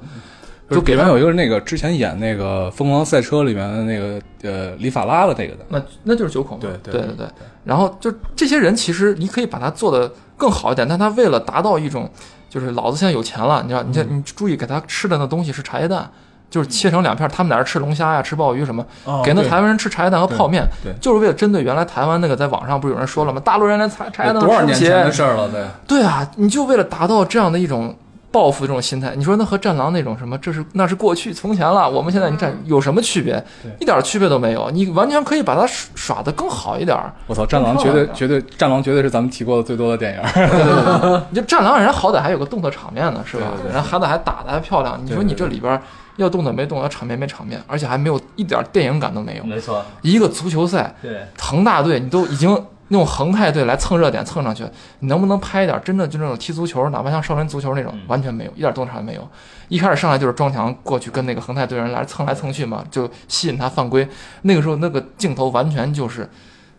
[0.69, 7.27] 就给完有一个那个之前演那个《疯狂赛车》里面的那个呃里法拉的那个的，那那就是九孔，对对对对对
[7.63, 12.09] 然后就这些人，其实你可以把他做的更好一点，但他为了达到一种，
[12.49, 16.09] 就是老子现在有钱了，你知道，你这你注意给他吃的那东西是茶叶蛋，
[16.49, 18.83] 就是切成两片，他们在那吃龙虾呀、吃鲍鱼什么，
[19.23, 20.63] 给那台湾人吃茶叶蛋和泡面，
[20.99, 23.39] 就是为了针对原来台湾那个在网上不是有人说了吗？
[23.43, 25.47] 大陆人连茶茶叶蛋都多少吃不起年前的事儿了？
[25.49, 27.95] 对，对啊，你就为了达到这样的一种
[28.35, 33.41] 报复这种心态，你说那和战狼那种什么，这是那是过去从前了，我们现在你战有什么区别？
[33.79, 37.09] 一点区别都没有，你完全可以把它耍耍得更好一点儿。
[37.27, 40.21] 我操，战狼绝对绝对，战狼绝对是咱们提过的最多的电影。
[40.33, 43.45] 对对对，你就战狼人家好歹还有个动作场面呢，是吧？
[43.53, 44.99] 对对对人家好歹还打的还漂亮。
[45.01, 45.81] 你说你这里边
[46.17, 49.45] 要动的没动，要场面没场面，而且还没有一点电影感都没有。
[49.45, 54.63] 没错，一个足球赛，对，恒大队你都已经用恒泰队来蹭热点蹭上去，
[54.99, 59.27] 你能不能拍一点真的就那种踢足球，哪怕像少林足球那种，完全没有，一点动作也没有。
[59.69, 64.07] 一开始上来就是庄强过去跟那个恒泰队人来蹭来蹭去嘛，就吸引他犯规。
[64.43, 66.29] 那个时候那个镜头完全就是，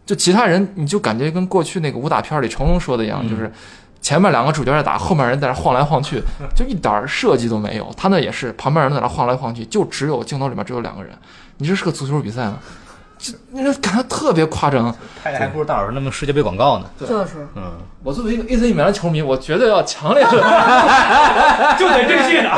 [0.05, 3.53] 就其他人你就感觉跟过去那个武打片里成龙说的一样，就是。
[3.99, 6.23] 前面两个主角在打，后面人在那晃来晃去，
[6.55, 7.90] 就一点儿设计都没有。
[7.97, 11.12] 他那也是旁边人在那晃来晃去，就只有镜头里面只有两个人。
[11.57, 12.61] 你这是个足球比赛吗？
[12.62, 12.86] 这
[13.53, 14.95] 那个感觉特别夸张。
[15.23, 16.87] 拍的还不如大老师那么世界杯广告呢。
[17.01, 20.31] 就是，嗯，我作为一个 AC 米兰球迷，我绝对要强烈的
[21.79, 22.51] 就得这些呢。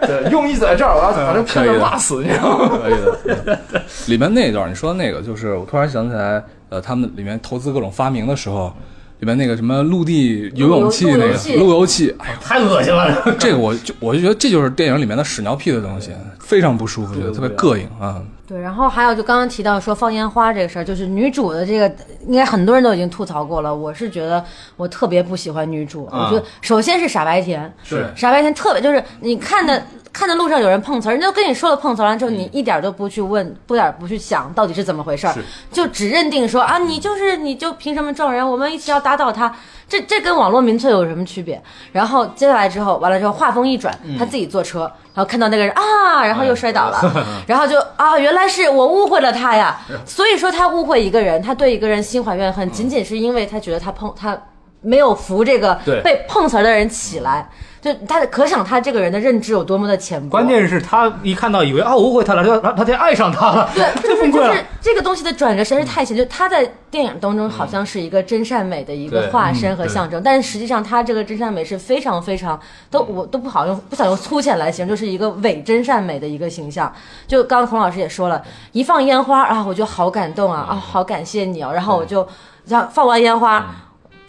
[0.06, 2.78] 对用意在这儿，我要把这片子骂死，你知道吗？
[2.82, 3.82] 可以的。
[4.08, 8.74] 里面那段你说的那个，就是我突然想起来，呃，他们里面投资各种发明的时候，
[9.20, 13.34] 里面那个什么陆地游泳器那个路由器路由器，哎呀，太恶心了。
[13.38, 18.20] 这个我就我就觉得这就是电影里面的屎尿屁的东西，非常不舒服，觉得特别膈应啊。
[18.46, 21.90] 对，然后还有就刚刚提到说放烟花这个事儿，就是女主的这个，
[22.26, 23.74] 应该很多人都已经吐槽过了。
[23.74, 24.44] 我是觉得
[24.76, 29.82] 我特别不喜欢女主，我觉得首先是傻白甜，是傻白甜特别就是你看的
[30.14, 35.34] 看到路上有人碰瓷儿，人家都跟你说了碰瓷儿完之后，你一点都不去问，不点儿不去想到底是怎么回事儿，
[35.72, 38.48] 就只认定说啊，你就是你就凭什么撞人？
[38.48, 39.54] 我们一起要打倒他。
[39.86, 41.62] 这这跟网络民粹有什么区别？
[41.92, 47.00] 然后接下来之后，完了之后话锋一转，他自己坐车，然后看到那个人啊，然后又摔倒了，
[47.46, 49.78] 然后就啊，原来是我误会了他呀。
[50.06, 54.36] 所以说他误会一个人，他对一个人心怀怨恨，仅仅是因为他觉得他碰他
[54.84, 57.48] 没有扶这个被碰瓷儿的人起来，
[57.80, 60.30] 就他可想他这个人的认知有多么的浅薄。
[60.30, 64.64] 关键是他一看到以为啊误会他了，他他他就爱上他了， 对，就是就是。
[64.84, 76.92] 这个东西的转折实在是太浅，就他在电影当中好像是一个真善美的一个化身和象征，但是实际上他这个真善美是非常非常都我都不好用，不想用粗浅来形容，就是一个伪真善美的一个形象。
[77.26, 78.42] 就刚刚孔老师也说了，
[78.72, 82.28] 一放烟花啊，我就好感动啊啊，好感谢你哦，然后我就
[82.66, 83.74] 像放完烟花，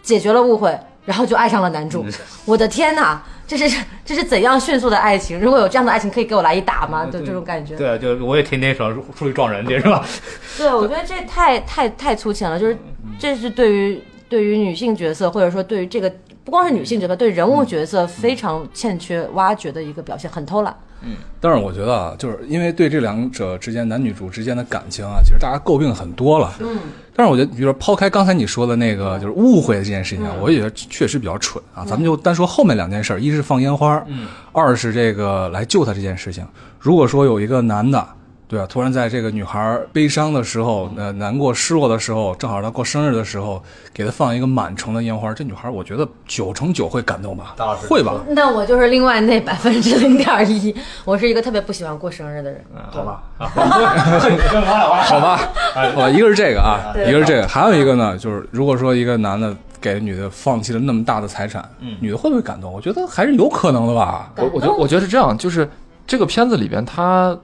[0.05, 2.05] 解决了误会，然后就爱上了男主。
[2.45, 3.21] 我的天哪！
[3.47, 5.39] 这是这是怎样迅速的爱情？
[5.39, 7.05] 如果有这样的爱情，可以给我来一打吗？
[7.05, 7.75] 就这种感觉。
[7.75, 10.03] 对啊，就我也天天想出去撞人去，是吧？
[10.57, 12.75] 对，我觉得这太太太粗浅了，就是
[13.19, 16.11] 这是对于对于女性角色，或者说对于这个
[16.45, 20.73] 不光是女性角色，对人物角色非常欠缺挖掘的一个表现，很偷懒。
[21.07, 26.53] 嗯但是我觉得啊，就是因为对这两者之间男女主之间的感情啊，其实大家诟病很多了。
[26.59, 26.79] 嗯，
[27.15, 31.83] 但是我觉得，比如说抛开刚才你说的那个就是误会的这件事情啊，我也觉得确实比较蠢啊。
[31.85, 36.47] 咱们就单说后面两件事儿，一是放烟花，嗯，二是这个来救他这件事情。
[36.79, 38.07] 如果说有一个男的。
[38.47, 47.55] 对啊，突然在这个女孩悲伤的时候，呃，难过、失落的时候，正好她过生日的时候，给她放一个满城的烟花，这女孩我觉得九成九会感动吧？
[47.57, 48.13] 大老师会吧？
[48.29, 52.63] 那我就是另外那百分之零点一，我是一个特别不喜欢过生日的人。
[52.91, 53.47] 好吧，啊，
[55.05, 55.39] 好吧，
[55.73, 61.67] 呃，一个是这个啊，一个是这个，还有一个呢，就是如果说一个男的给女的放弃了那么大的财产，
[61.99, 62.71] 女的会不会感动？
[62.71, 64.31] 我觉得还是有可能的吧。
[64.37, 65.67] 我我觉得我觉得是这样，就是
[66.05, 67.35] 这个片子里边他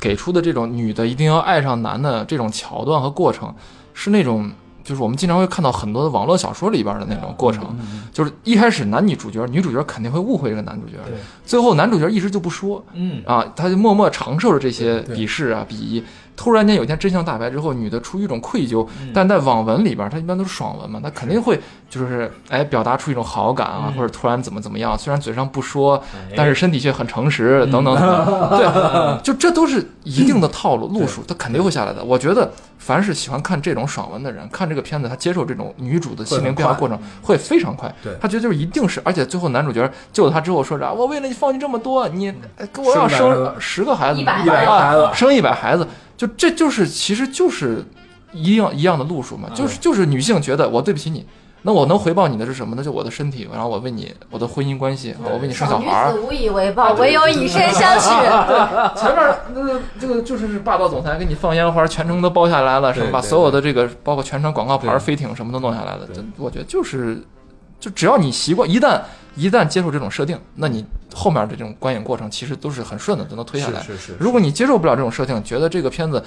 [0.00, 3.54] 给出的这种女的一定要爱上男的这种桥段和过程，
[3.92, 4.50] 是那种
[4.82, 7.76] 就是我们经常会看到很多的网络小说里边的那种过程，
[8.12, 10.96] 就是一开始男女主角，女主角肯定会误会这个男主角，
[11.46, 13.22] 最后男主角一直就不说，嗯。
[13.24, 16.04] 啊，他就默默承受着这些鄙视啊、鄙夷。
[16.36, 26.02] 突然间有一天真相大白之后，女的出于一种愧疚，但在网文里边，她一般都是爽文嘛，她肯定会就是哎表达出一种好感啊，或者突然怎么怎么样，虽然嘴上不说，
[26.36, 27.96] 但是身体却很诚实，等等等。
[27.96, 28.58] 等。
[28.58, 32.02] 对，就这都是一定的套路路数，她肯定会下来的。
[32.02, 37.92] 我觉得凡是喜欢看这种爽文的人，看这个片子，他接受这种女主的心灵变化过程会非常快。
[38.02, 38.12] 对。
[38.20, 47.84] 他觉得就是一定是，而且最后男主角救了她之后说啥，我为了你放弃这么多，你哎给我要生十个孩子，100啊孩子生一百孩子，就这就是其实就是
[48.32, 51.26] 一样一样的路数嘛，就是就是女性觉得我对不起你。
[51.66, 52.84] 那我能回报你的是什么呢？
[52.84, 56.26] 就我的身体，然后我为你我的婚姻关系，我为你生小孩儿女子。
[56.26, 58.10] 无以为报，唯有以身相许。
[58.94, 63.08] 前面那个这个就是霸道总裁给你放烟花，全程都包下来了，是吧？
[63.12, 66.06] 把所有的这个包括全程广告牌、对飞艇什么都弄下来了。
[66.12, 67.24] 这我觉得就是，
[67.80, 69.00] 就只要你习惯，一旦
[69.36, 70.84] 一旦接受这种设定，那你
[71.14, 73.82] 后面的这种观影过程其实都是很顺的，都能推下来。
[73.82, 76.22] 是是是如果你接受不了这种设定，觉得这个片子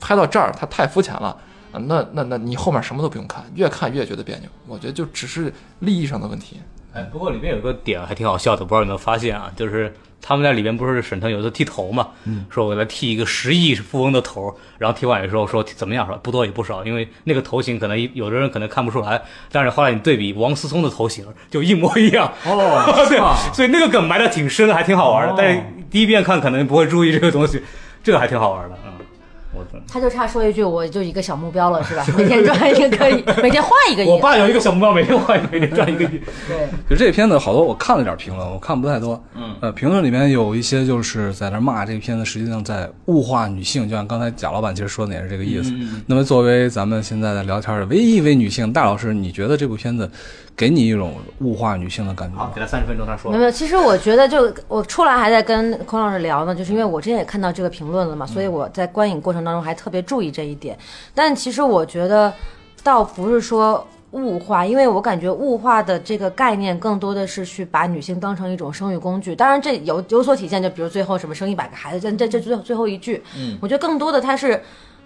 [0.00, 1.36] 拍到这儿它太肤浅了。
[1.72, 4.48] 啊那那那你后面什么都不用看，越看越觉得别扭。
[4.66, 6.60] 我觉得就只是利益上的问题。
[6.92, 9.50] 哎，不过里面有个点还挺好笑的，不知道有没有发现啊？
[9.56, 9.90] 就是
[10.22, 12.08] 他们在里边不是沈腾有一次剃头嘛，
[12.48, 23.18] 说我来剃一个十亿富翁的头，然后剃完以后说怎么样，说不多也不少，因为那个头型可能有的人可能看不出来，但是后来你对比王思聪的头型就一模一样，哦 对，
[23.52, 25.34] 所以那个梗埋的挺深的，还挺好玩的。
[25.36, 27.60] 但是第一遍看可能不会注意这个东西，
[28.04, 28.92] 这个还挺好玩的，嗯，
[29.54, 32.04] 我他就差说一句，我就一个小目标了，是吧？
[32.16, 34.08] 每天赚一个可以，每天换一个亿。
[34.08, 36.20] 我爸有一个小目标，每天换一个，每天赚一个亿。
[36.48, 39.22] 对，就这片子好多我看了点评论，我看不太多。
[39.34, 45.72] 嗯，呃，评论里面有一些就是在那骂这个片子，实际上在物化女性，就像刚才贾老板其实说的也是这个意思。
[46.06, 50.10] 那么作为咱们现在在聊天的唯一一位女性，大老师，你觉得这部片子
[50.56, 52.52] 给你一种物化女性的感觉好，？
[52.54, 60.78] 给他三十分钟，他说没有没有，其实我觉得就我出来还在跟孔老师聊呢，就是因为我之前也看到这个评论了嘛，所以我在观影过程当中还特别注意这一点。
[61.14, 62.32] 但其实我觉得
[62.82, 69.34] 倒不是说物化，因为我感觉物化的这个概念更多的是去把女性当成一种生育工具。
[69.34, 74.62] 当然这有有所体现，就比如最后什么生一百个孩子，这这这最后最后一句，嗯，我觉得更多的它是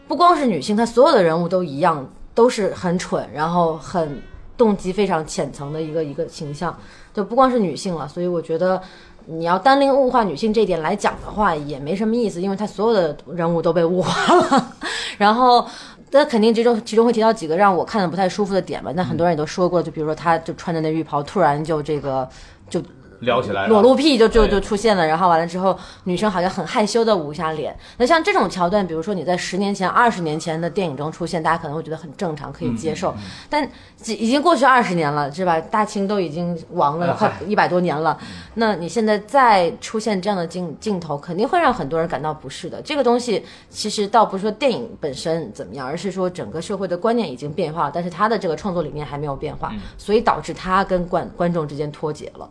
[0.09, 2.05] 不光是女性，她所有的人物都一样，
[2.35, 4.21] 都是很蠢，然后很
[4.57, 6.77] 动机非常浅层的一个一个形象。
[7.15, 8.81] 就不光是女性了，所以我觉得
[9.25, 14.73] 你要单拎物化女性这一点来讲的话，也没什么意思，因为她所有的人物都被物化了。
[15.17, 15.67] 然后，
[16.11, 18.93] 那肯定其中其中会提到几个让我看的不太舒服的点吧。
[18.95, 22.29] 那很多人也都说过，就比如说她就穿着那浴袍，突然就这个
[22.69, 22.83] 就
[23.21, 27.77] 聊起来了裸露屁就就就出现了，然后完了之后，女生好像很害羞的捂一下脸。
[27.97, 33.15] 那像这种桥段，比如说你在十年前、二十年前的电影中出现，大家可能会觉得很正常，可以接受。
[33.49, 33.69] 但
[34.05, 35.61] 已已经过去二十年了，是吧？
[35.61, 38.19] 大清都已经亡了哎快一百多年了，
[38.55, 42.81] 那你现在再出现这样的镜镜头，肯定会让很多人感到不适的。
[42.83, 52.49] 这个东西其实倒不是说电影本身怎么样，而是说整个社会的观念已经变化了，但是他的这个创作理念还没有变化，所以导致他跟观观众之间脱节了。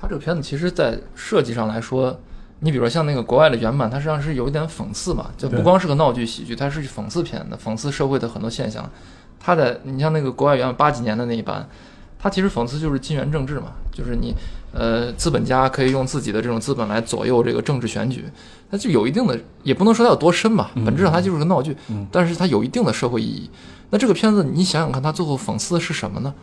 [0.00, 2.18] 它这个片子其实，在设计上来说，
[2.60, 8.88] 你比如说像那个国外的原版，它实际上是有一点讽刺嘛，就不光是个闹剧喜剧，它是讽刺片的，讽刺社会的很多现象。
[9.40, 11.68] 它的，你像那个国外原版八几年的那一版，
[12.18, 14.34] 它其实讽刺就是金元政治嘛，就是你
[14.72, 18.24] 呃资本家可以用自己的这种资本来左右这个政治选举，
[18.70, 21.76] 它就有一定的，也不能说它有多深吧，本质上它就是个闹剧，
[22.10, 23.50] 但是它有一定的社会意义。
[23.90, 26.34] 那这个片子你想想看，它最后讽刺的是什么呢？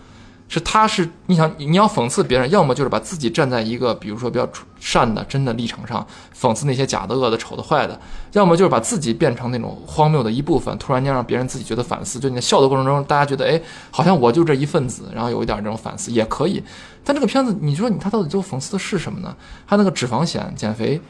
[0.48, 4.48] 是他是你想你要讽刺别人，要么就是把自己站在一个比如说比较
[4.80, 6.06] 善的真的立场上，
[6.40, 8.00] 讽刺那些假的、恶的、丑的、坏的；
[8.34, 12.20] 要么就是把自己变成那种荒谬的一部分，突然间让别人自己觉得反思。
[12.20, 16.64] 就你在笑的过程中，大家觉得哎，好像我就这一份子，然后有一点这种反思也可以。
[17.04, 19.36] 但这个片子，你说你他到底最后讽刺的是什么呢？
[19.68, 21.02] 他那个脂肪险减肥，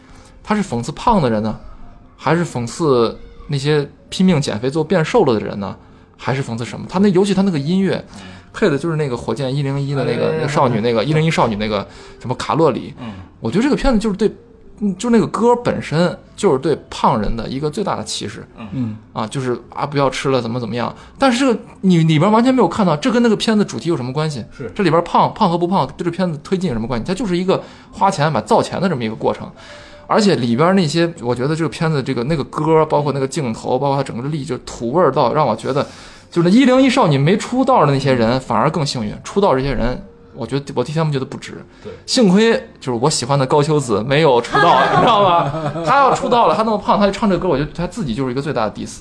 [0.42, 1.60] 他是讽刺胖的人呢，
[2.16, 3.20] 还是讽刺
[3.50, 5.76] 那些拼命减肥最后变瘦了的人呢？
[6.18, 6.86] 还是讽刺什么？
[6.90, 8.04] 他那尤其他那个音乐。
[8.56, 11.86] 配的就是那个火箭一零一的那个少女，那个一零一少女那个
[12.22, 12.94] 什么卡洛里。
[13.02, 14.32] 嗯，我觉得这个片子就是对，
[14.80, 18.48] 嗯就那个歌本身就是对胖人的一个最大的歧视。
[18.74, 20.96] 嗯啊，就是啊不要吃了，怎么怎么样。
[21.20, 24.44] 但是这个你里边完全没有看到，这跟那个片子主题有什么关系？
[24.56, 27.06] 是这里边胖胖和不胖对这片子推进有什么关系？
[27.06, 29.52] 它就是一个花钱买造钱的这么一个过程。
[30.08, 35.84] 而且里边那些，我觉得这个片子这个那个歌，包括那个镜头，包括它整个的力，就土味儿到让我觉得，
[36.36, 41.64] 就是那一零一少女没出道的那些人反而更幸运，出道这些人，我觉得我替他们觉得不值。
[41.82, 45.50] 对，幸亏就是我喜欢的高秋子没有出道，你知道吗？
[45.86, 48.98] 他要出道了，他那么胖，他就唱这歌，我觉得他自己就是一个最大的 diss，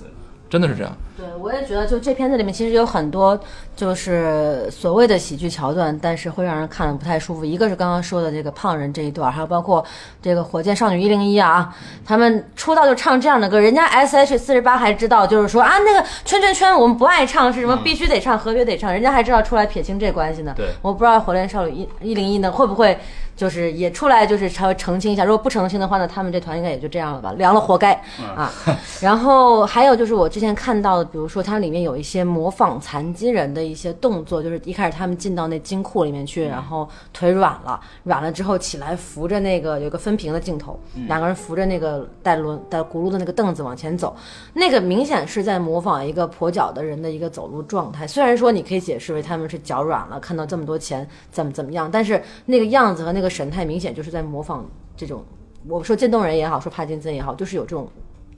[0.55, 0.97] 真的是这样。
[1.17, 3.37] 对，我也觉得，就这片子里面其实有很多
[3.75, 7.45] 就是所谓的喜剧桥段，但是会让人看的不太舒服。
[7.45, 9.85] 一个是刚刚说的这个胖人这一段，还有包括
[10.23, 11.75] 这个火箭少女一零一啊，
[12.07, 20.55] 他们出道就唱这样的歌，人家 S H 四十八还知道，就是说啊那个圈圈圈我们不爱唱是什么，必须得唱，合约得唱，人家还知道出来撇清这关系呢。
[20.57, 22.97] 对我不知道火箭少女一一零一呢会不会
[23.37, 27.93] 就是也出来就是稍微澄清一下，如果不澄清的话呢，他们这团应该也就这样了吧，凉了活该
[28.37, 28.53] 啊。
[29.01, 44.15] 然后还有就是我之前看到的，比如说它里面有一些模仿残疾人的一些动作，就是一开始他们进到那金库里面去，然后腿软了，软了之后起来扶着那个有个分屏的镜头，两个人扶着那个带轮带轱辘的那个凳子往前走，
[44.53, 48.07] 那个明显是在模仿一个跛脚的人的一个走路状态。
[48.07, 55.25] 虽然说你可以解释为他们是脚软了，看到这么多钱怎么怎么样，但是那个样子和那个神态明显就是在模仿这种，
[55.69, 57.89] 我说渐冻人也好，说帕金森也好，就是有这种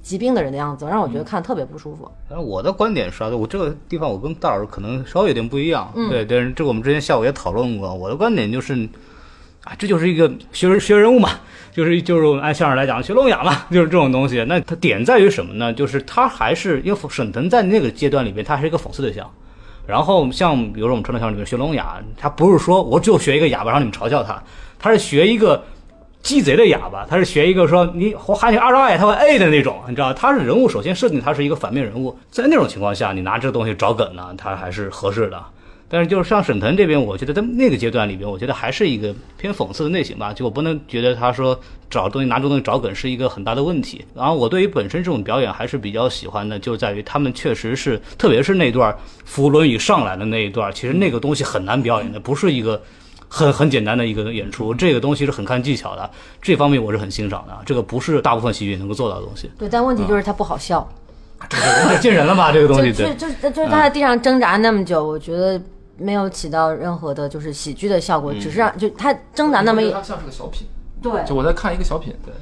[0.03, 2.11] 疾病的人的样子，让我觉得看特别不舒服。
[2.29, 7.93] 反正我的观点是啊，我这个地方我跟大老师可能稍微有点不一样，对，但是这个我们之前下午也讨论过。
[7.93, 8.89] 我的观点就是，
[9.65, 11.31] 啊，这就是一个学人学人物嘛，
[11.73, 14.45] 就是就是按相声来讲学聋哑嘛，就是这种东西。
[14.45, 15.73] 那它点在于什么呢？
[15.73, 19.29] 就是他还是因为沈腾在那个阶段里边，他还是一个讽刺对象。
[19.89, 24.43] 然后像比如说我们传统相声里面学聋哑，他不是说我就学一个哑巴让你们嘲笑他，
[24.79, 25.65] 他是学一个
[26.23, 35.41] 鸡贼的哑巴，他是学一个说你我喊你二十二也他会 A 的那种，你知道，他是人物首先设定他是一个反面人物，在那种情况下，你拿这东西找梗呢，他还是合适的。
[35.89, 41.57] 但是就是像沈腾这边，我觉得在那个阶段里边，我觉得还是一个偏讽刺的类型吧，就我不能觉得他说
[41.89, 44.05] 找东西拿这东西找梗是一个很大的问题。
[44.13, 48.93] 然后我对于本身这种表演还是比较喜欢的，就在于他们确实是，特别是那段
[49.25, 52.83] 扶轮椅上来的那一段，其实那个东西很难表演的，不是一个。
[53.37, 57.55] 很很简单的一个演出，这个东西是很看技巧的，这方面我是很欣赏的。
[57.67, 60.89] 这个不是大部分喜剧能够做到的东西，对，但问题就是他不好笑，
[61.51, 62.51] 这见人了吧？
[62.51, 63.15] 这个东西对就就。
[63.15, 65.61] 就是就是他在地上挣扎那么久，我觉得
[65.99, 70.67] 没有起到任何的就是喜剧的效果，只是让就他挣扎那么一他像是个小品，
[71.03, 72.33] 对就我在看一个小品，对，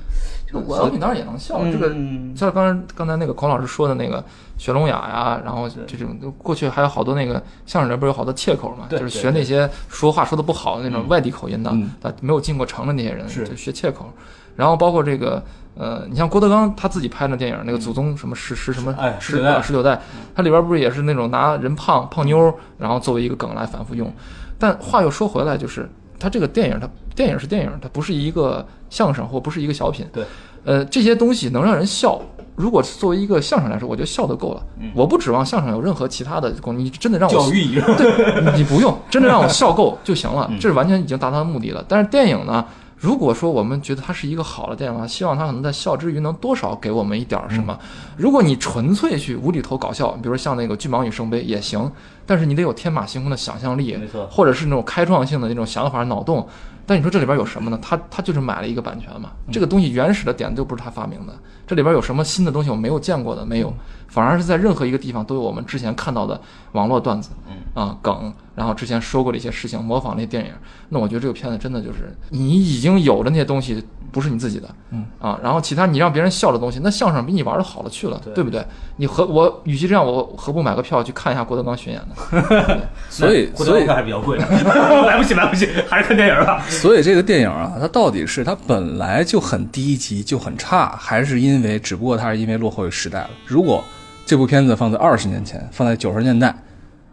[0.54, 1.60] 这个小品当然也能笑。
[1.64, 1.88] 这个
[2.36, 4.24] 像刚才刚才那个孔老师说的那个
[4.56, 14.11] 学聋哑呀，然后这种过去还有好多那个相声里边有好多切口嘛，就是学那些说话说的不好的那种外地口音的嗯，他没有进过城的那些人，就学切口。
[14.57, 15.42] 然后包括这个
[15.76, 20.00] 呃，你像郭德纲他自己拍的电影，那个祖宗什么十十什么哎十十九代十九代，
[20.32, 24.12] 它里边不是也是那种拿人胖胖妞，然后作为一个梗来反复用。
[24.57, 25.90] 但话又说回来，就是
[26.25, 30.07] 它这个电影，它电影是电影，它不是一个相声或不是一个小品。
[30.11, 30.25] 对，
[30.64, 32.18] 呃，这些东西能让人笑，
[32.57, 34.62] 如果是作为一个相声来说，我觉得笑就够了。
[34.95, 41.85] 我不指望相声有任何其他的功能，你真的让我教育意义对，你不用，真的让我笑够就行了， 这是完全已经达到目的了。
[41.87, 42.64] 但是电影呢，
[43.05, 47.78] 如果说我们觉得它是一个好的电影的话，希望它可能在笑之余能多少给我们一点儿什么。
[48.16, 51.92] 如果你纯粹去无厘头搞笑，比如说像那个《巨蟒与圣杯》也行，
[52.24, 56.48] 但是你得有天马行空的想象力，没错或者是那种开创性的那种想法、脑洞。
[56.86, 57.78] 但你说这里边有什么呢？
[57.82, 61.32] 他他就是买了一个版权嘛，这个东西原始的点就不是他发明的，
[61.66, 63.72] 这里边有什么新的东西我没有见过的没有，
[64.08, 66.40] 反而是在任何一个地方都有我们之前看到的
[66.72, 67.30] 网络段子，
[67.74, 70.50] 啊梗，然后之前说过的一些事情，模仿那些电影。
[70.90, 78.64] 那我觉得这个片子真的就是你已经有的那些东西不是你自己的，嗯啊，然后其他你让别人笑的东西，那相声比你玩的好了去了，对不对？
[78.96, 82.80] 你何我与其这样，我何不买个票去看一下郭德纲巡演呢？
[83.10, 84.46] 所以所以郭德纲还是比较贵的，
[85.04, 86.62] 买不及来不及，还是看电影吧。
[86.68, 93.30] 所以这个电影啊，它到底是它本来就很低级就很差，还是因因为只不过它是因为落后于时代了？
[93.46, 93.82] 如果
[94.26, 96.55] 这部片子放在二十年前，放在九十年代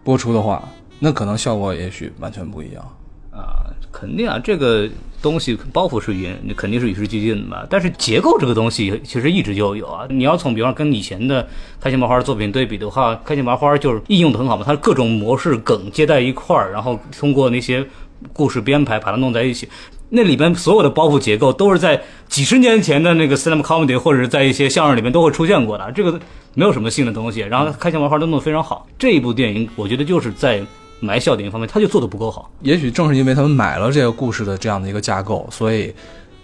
[0.04, 0.68] 播出的话，
[1.00, 2.84] 那可能效果也许完全不一样。
[3.32, 4.90] 啊，肯定啊，这个
[5.22, 7.66] 东西包袱是云，肯定是与时俱进的嘛。
[7.70, 10.06] 但是结构这个东西其实一直就有啊。
[10.10, 11.48] 你要从比方跟以前的
[11.80, 17.86] 开心麻花作品对比的话，开心麻花就是应用的很好嘛，它各种模式梗接在一块儿，然后通过那些
[18.34, 19.68] 故事编排把它弄在一起。
[20.14, 26.20] 那里边所有的包袱结构都是在几十年前的那个 stand up comedy 或者是在一些相声里面都会出现过的，这个
[26.54, 27.40] 没有什么新的东西。
[27.40, 28.86] 然后开心麻花都弄得非常好。
[29.00, 30.62] 这一部电影，我觉得就是在
[31.00, 32.52] 埋笑点方面，他就做的不够好。
[32.60, 35.94] 也许正是因为他们买了这个故事的这样的一个架构，所以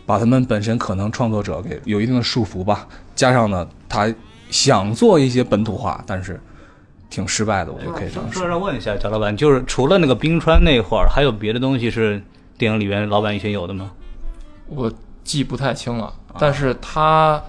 [0.05, 2.87] 把他们本身可能创作者给有一定的束缚吧。
[3.15, 4.11] 加上呢，他
[4.49, 6.39] 想做一些本土化，但是
[7.09, 8.43] 挺失败的，我觉得可以这样说。
[8.43, 12.23] 说让问一下贾老板，就是除了那个冰川那会儿，还有别的东西是
[12.57, 13.91] 电影里面老板以前有的吗？
[14.67, 14.91] 我
[15.23, 17.41] 记不太清了，但是他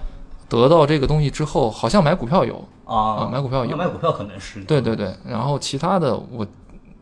[0.47, 3.29] 得到这个东西之后，好像买股票有，啊。
[3.31, 3.75] 买股票有。
[3.75, 4.63] 买股票可能是。
[4.63, 6.45] 对对对，然后其他的我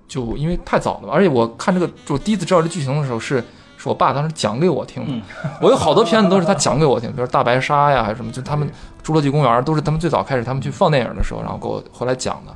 [0.08, 3.44] 就因为太早了嘛，而且我看这个，就第一次知道这剧情的时候是
[3.78, 5.26] 是我爸当时讲给我听的。
[5.62, 8.68] 我有好多片子都是他讲给我听，比如大白鲨呀，还是什么，就他们
[9.04, 12.56] 侏罗纪公园都是他们最早开始他们去放电影的时候，然后给我后来讲的。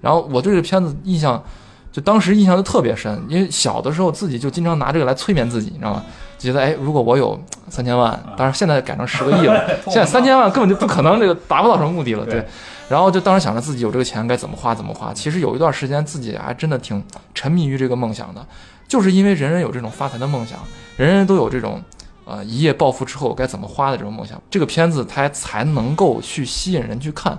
[0.00, 1.42] 然后我对这个片子印象，
[1.90, 6.04] 就当时印象就特别深，因为小的时候自己就经常拿这个来催眠自己，你知道吗？
[6.38, 12.46] 觉得哎，如果我有三千万，当然现在改成十个亿了， 现在三千万根本就不可能这个达不到什么目的了，对。
[12.88, 15.12] 然后就当时想着自己有这个钱该怎么花怎么花。
[15.12, 17.02] 其实有一段时间自己还真的挺
[17.34, 18.46] 沉迷于这个梦想的，
[18.86, 20.58] 就是因为人人有这种发财的梦想，
[20.96, 21.82] 人人都有这种
[22.24, 24.40] 呃一夜暴富之后该怎么花的这种梦想。
[24.48, 27.38] 这个片子它才能够去吸引人去看，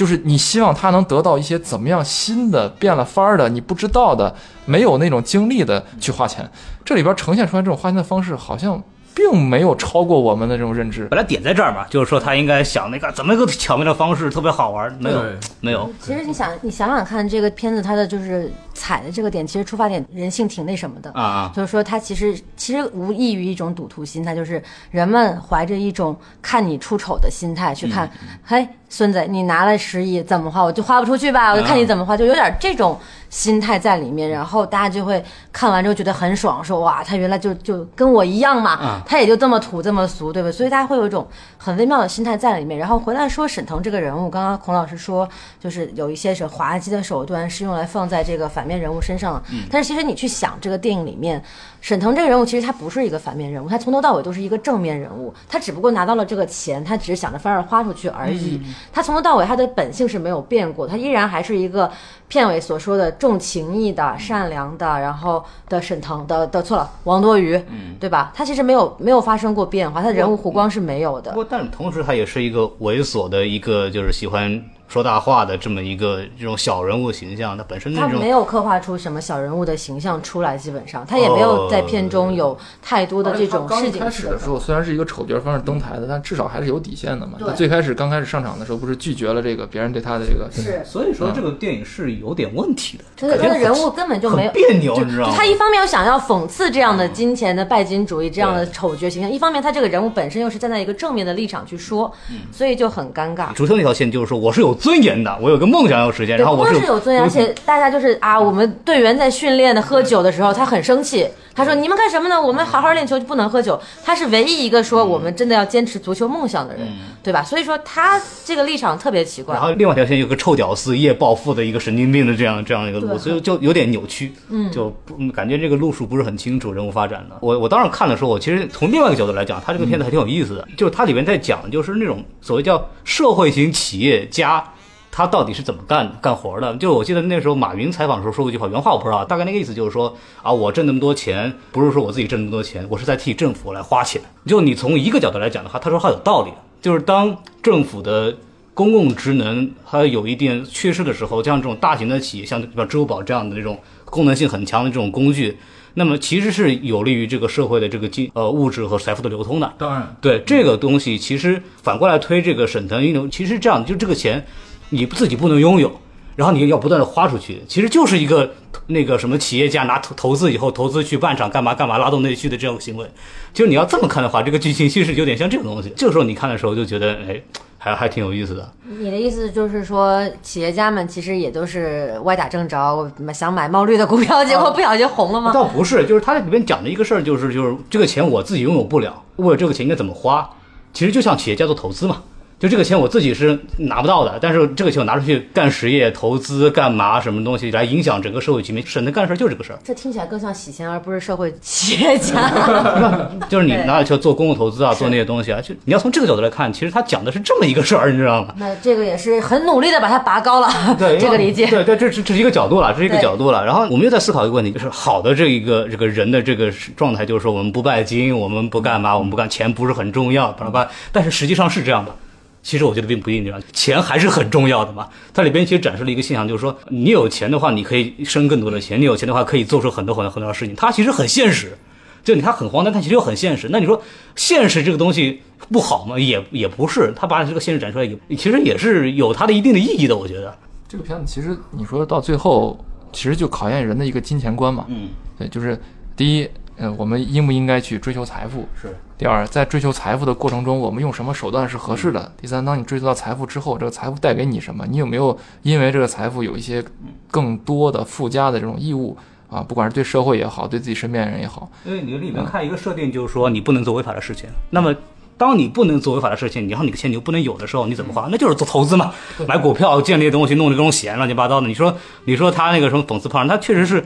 [0.00, 4.34] 就是你希望他能得到一些怎么样新的变了法儿的你不知道的
[4.64, 6.50] 没有那种经历的去花钱。
[6.82, 8.82] 这里边呈现出来这种花钱的方式好像
[9.14, 11.06] 并没有超过我们的这种认知。
[11.08, 15.22] 本来点在这儿嘛，就是说他应该想那个怎么一个巧妙的方式特别好玩，没有
[15.60, 28.10] 没有，其实你想，你想想看，这个片子它的就是踩的这个点，其实出发点人性挺那什么的啊啊就是说它其实其实无异于一种赌徒心态，就是人们怀着一种看你出丑的心态去看，
[28.42, 30.62] 嘿，孙子，你拿了十亿怎么花？
[30.62, 32.98] 我就花不出去吧，我就看你怎么花，就有点这种
[33.30, 40.50] 心态在里面，然后大家就会看完之后觉得很爽，说哇，他原来就就跟我一样嘛，他也就这么土这么俗，对吧？
[40.50, 41.24] 所以大家会有一种
[41.56, 42.76] 很微妙的心态在里面。
[42.76, 45.28] 然后回来说沈腾这个人物，刚刚孔老师说，
[45.60, 51.40] 就是有一些是滑稽的手段是用来放在这个反面人物身上的，但是其实你去想这个电影里面，
[51.80, 58.60] 沈腾这个人物其实他不是一个反面人物，他从头到尾都是一个正面人物，他只不过拿到了这个钱，他只是想着法儿花出去而已。
[58.92, 61.90] 他从头到尾他的本性是没有变过，他依然还是一个
[62.28, 67.60] 片尾所说的重情义的、善良的，然后的沈腾的的错了，王多鱼，
[67.98, 68.32] 对吧？
[68.34, 71.30] 他其实没有没有发生过变化，他的人物弧光是没有的。
[71.32, 77.56] 不过，但同时他也是一个猥琐的一个，就是喜欢说大话的这么一个这种小人物形象。
[77.56, 87.34] 他本身那种他没有刻画出什么小人物的形象出来，基本上他也没有在片中有太多的这种市井开始的时候，虽然是一个丑角方式登台的，但至少还是有底线的嘛。
[87.38, 90.84] 对他最开始刚开始上场的时候，不是拒绝了这个别人对他的这个是。
[90.84, 93.04] 所以说这个电影是有点问题的。
[93.16, 102.12] 他的他的人物根本就没有别扭你知道吗他一方面又想要讽刺这样的金钱的拜金主义这样的丑角形象，一方面他这个人物本身又是站在一个正面的立场去说，
[102.50, 103.52] 所以就很尴尬。
[103.52, 111.28] 主线那条线就是说，我是有尊严的，我有个梦想要实现，然后我是是有尊严，而且大家就是啊，我们队员在训练的喝酒的时候，他很生气，
[111.60, 112.40] 他他说：“你们干什么呢？
[112.40, 116.88] 我们好好练球就不能喝酒。”他是唯一一个说我们真的要坚持足球梦想的人，
[117.22, 117.42] 对吧？
[117.42, 119.62] 所以说他这个立场特别奇怪然。
[119.62, 124.90] 后另外一条线有个臭屌丝一夜暴富的一个神经病的这样这样一个路，对所以就有点扭曲，嗯，就
[125.34, 127.36] 感觉这个路数不是很清楚，人物发展的。
[127.42, 134.64] 我我当时看的时候，我其实从另外一个角度来讲，他这个片子还挺有意思的，就是它里面在讲就是那种所谓叫社会型企业家。
[135.12, 136.74] 他到底是怎么干干活的？
[136.76, 144.22] 就我记得那时候马云采访的时候说过一句话，原话我不知道，大概那个意思就是说啊，我挣那么多钱，不是说我自己挣那么多钱，我是在替政府来花钱。
[144.46, 148.36] 就你从一个角度来讲的话，他说话有道理，就是当政府的
[148.72, 155.58] 公共职能它有一定缺失的时候，像这种大型的企业，像比如支付宝这样的这种功能性很强的这种工具，
[155.94, 159.70] 那么其实是有利于这个社会的这个经呃物质和财富的流通的。
[159.76, 164.46] 当然，对这个东西，其实反过来推这个沈腾运动，其实这样，就这个钱
[164.90, 165.90] 你自己不能拥有，
[166.36, 168.50] 然后你要不断的花出去，其实就是一个
[168.86, 173.06] 那个什么企业家拿投投资以后投资去办厂干嘛干嘛拉动内需的这种行为。
[173.52, 175.92] 就是你要这么看的话，这个剧情其实有点像这种东西。
[175.96, 177.40] 这个时候你看的时候就觉得，哎，
[177.78, 178.72] 还还挺有意思的。
[178.84, 185.52] 你的意思就是说，企业家们其实也都是歪打正着，想买冒绿的股票，结果不小心红了吗？
[185.52, 190.48] 倒不是，就是他在里面讲的一个事儿，就是就是这个钱我自己拥有不了，为了这个钱应该怎么花，
[190.92, 192.22] 其实就像企业家做投资嘛。
[192.60, 199.78] 就这个钱我自己是拿不到的，但是这个钱我拿出去干实业、投资、干嘛什么东西来影响整个社会局面，省得干事儿就是这个事儿。
[199.82, 202.50] 这听起来更像洗钱，而不是社会企业家。
[203.48, 208.54] 就是你对拿去做公共投资啊，做那些东西啊，就你要从这个角度来看，其实他讲的是这么一个事儿，你知道吗？
[208.58, 211.66] 那这个也是很努力的把它拔高了， 对，这个理解。
[211.66, 213.64] 对对，这是这是一个角度了，这是一个角度了。
[213.64, 220.90] 然后我们又在思考一个问题，就是好的这一个这个人的这个状态，就是说我们不拜金，我们不干嘛，我们不干，钱不是很重要，巴拉巴拉。
[221.10, 222.14] 但是实际上是这样的。
[222.62, 225.08] 其实我觉得并不一定这样，钱还是很重要的嘛。
[225.32, 230.76] 它里边其实展示了一个现象，就是说你有钱的话，你可以生更多的钱；你有钱的话，可以做出很多很多很多的事情。
[230.76, 231.76] 它其实很现实，
[232.22, 233.68] 就你它很荒诞，但其实又很现实。
[233.70, 234.02] 那你说
[234.36, 235.40] 现实这个东西
[235.70, 236.18] 不好吗？
[236.18, 240.54] 也也不是，它把这个现实展出来也其实也是有它的一定的意义的，我觉得。
[240.86, 242.78] 这个片子其实你说到最后，
[243.12, 244.84] 其实就考验人的一个金钱观嘛。
[244.88, 245.08] 嗯，
[245.38, 245.80] 对，就是
[246.16, 246.48] 第一，
[246.80, 248.66] 呃，我们应不应该去追求财富？
[248.80, 248.96] 是。
[249.18, 252.32] 第二，在追求财富的过程中，我们用什么手段是合适的？
[252.40, 254.86] 第三，当你追求到财富之后，这个财富带给你什么？
[254.88, 256.82] 你有没有因为这个财富有一些
[257.30, 259.14] 更多的附加的这种义务
[259.50, 259.62] 啊？
[259.62, 264.48] 不管是对社会也好，对自己身边人也好，因为你里面看一个设定，就是说你不能做违法的事情。
[264.70, 264.96] 那么，
[265.36, 268.26] 当你不能做违法的事情，然后你的钱你又不能有的时候，你怎么花？
[268.32, 269.12] 那就是做投资嘛，
[269.46, 271.66] 买股票、建立东西、弄这种险，乱七八糟的。
[271.66, 274.02] 你说，你说他那个什么讽刺胖，他确实是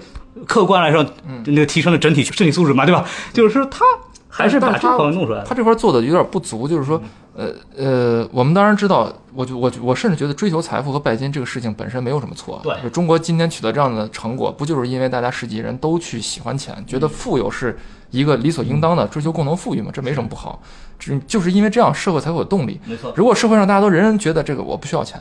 [0.47, 1.05] 客观来说，
[1.47, 3.05] 那个提升了整体身体素质嘛，对吧？
[3.33, 3.85] 就是说他
[4.29, 5.45] 还是把这方面弄出来了。
[5.47, 7.01] 他这块做的有点不足，就是说，
[7.37, 12.61] 呃呃，我们当然知道，我就我我甚至觉得追求财富和拜金这个事情本身没有什么错。
[12.65, 17.79] 对就中国今天取得这样的成果，不就是因为大家十几亿人都去喜欢钱，觉得富有是
[18.11, 20.61] 一个理所应当的，追求共同富裕嘛，这没什么不好。
[20.99, 22.81] 只就是因为这样，社会才会有动力。
[22.87, 25.21] 没错，如果社会上大家都人人觉得这个我不需要钱，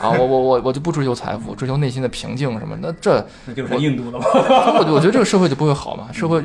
[0.00, 4.24] 啊，我我我我就不追求财富，追求内心的平静什么，那这那就是印度的嘛。
[4.34, 6.08] 我我觉得这个社会就不会好嘛。
[6.12, 6.42] 社会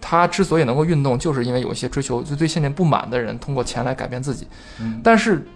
[0.00, 4.46] 它之所以能够运动，就是因为有一些追求就对现状不满的人，通过钱来改变自己。
[5.02, 5.46] 但是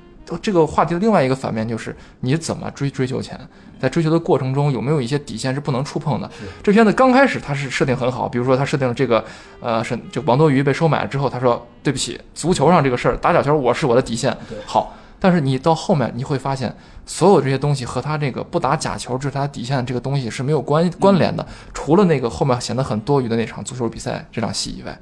[0.41, 3.39] 这个话题的另外一个反面就是你怎么追追求钱，
[3.81, 6.31] 在追求的过程中有没有一些底线是不能触碰的？
[6.63, 9.23] 这片子刚开始它是设定很好，比如说他设定了这个
[9.61, 14.35] 呃是就王多鱼被收买了之后，他说对不起，足球上这个事儿打假球我是我的底线。
[14.65, 16.75] 好，但是你到后面你会发现，
[17.07, 24.99] 所有这些东西和他这个不打假球这是他底线这个东西是没有关关联的，除了那个后面显得很多余的那场足球比赛这场戏以外，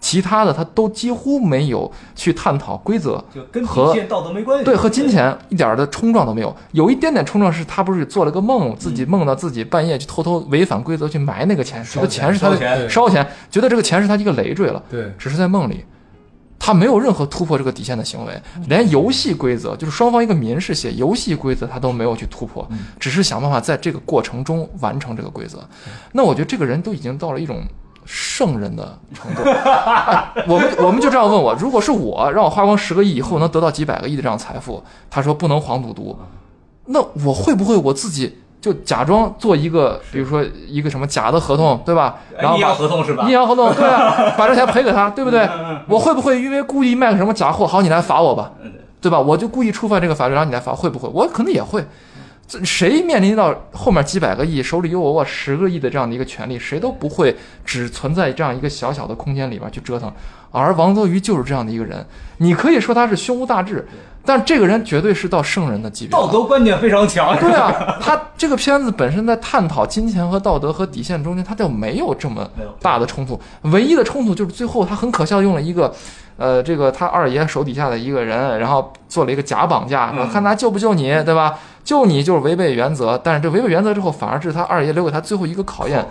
[0.00, 4.64] 其他的他都几乎没有去探讨规则就跟和道德没关系。
[4.64, 6.56] 对，和金钱一点儿的冲撞都没有。
[6.72, 14.82] 有一点点冲撞是他不是做了个梦，自己梦到自己半夜去偷偷违反规则去埋那个钱，觉得钱是他的烧钱，觉得这个钱是他一个累赘了。
[14.90, 15.84] 对，只是在梦里，
[16.58, 25.66] 他没有任何突破这个底线的行为，连游戏规则就是双方一个民事协议游戏规则他都没有去突破，只是想办法在这个过程中完成这个规则。
[26.12, 27.62] 那我觉得这个人都已经到了一种。
[28.10, 36.18] 圣人的程度，哎 我们我们就这样问我，如果是我让我花光十个亿以后能得到几百个亿的这样财富，他说不能黄赌毒，
[36.86, 42.16] 那我会不会我自己就假装做一个，比如说一个什么假的合同，对吧？
[42.38, 43.30] 然后阴把阳合同是吧阴？
[43.30, 45.48] 阳合同，对啊， 把这钱赔给他，对不对？
[45.88, 48.50] 我会不会因为故意卖个什么假货，好你来罚我吧，
[49.00, 49.18] 对吧？
[49.18, 51.08] 我就故意触犯这个法律，然后你来罚，会不会？
[51.12, 51.84] 我可能也会。
[52.48, 60.10] 这谁面临到后面几百个亿，手里有我十个亿的这样的一个权利，谁都不会只存在这样一个小小的空间里边去折腾。
[60.50, 62.04] 而王多鱼就是这样的一个人，
[62.38, 63.86] 你可以说他是胸无大志，
[64.24, 66.12] 但这个人绝对是到圣人的级别。
[66.12, 67.38] 道德观念非常强。
[67.38, 67.70] 对啊，
[68.00, 73.38] 他这个片子本身在探讨金钱和道德和底线中间，他就没有这么大的冲突。
[73.64, 75.94] 唯一的冲突就是最后他很可笑，用了一个，
[76.38, 81.58] 呃，这个他二爷手底下的一个人，然后做了一个假绑架，说看他救不救你，对吧？
[81.88, 86.06] 救你就是违背原则，但是这违背原则之后，反而是他二爷留给他最后一个考验。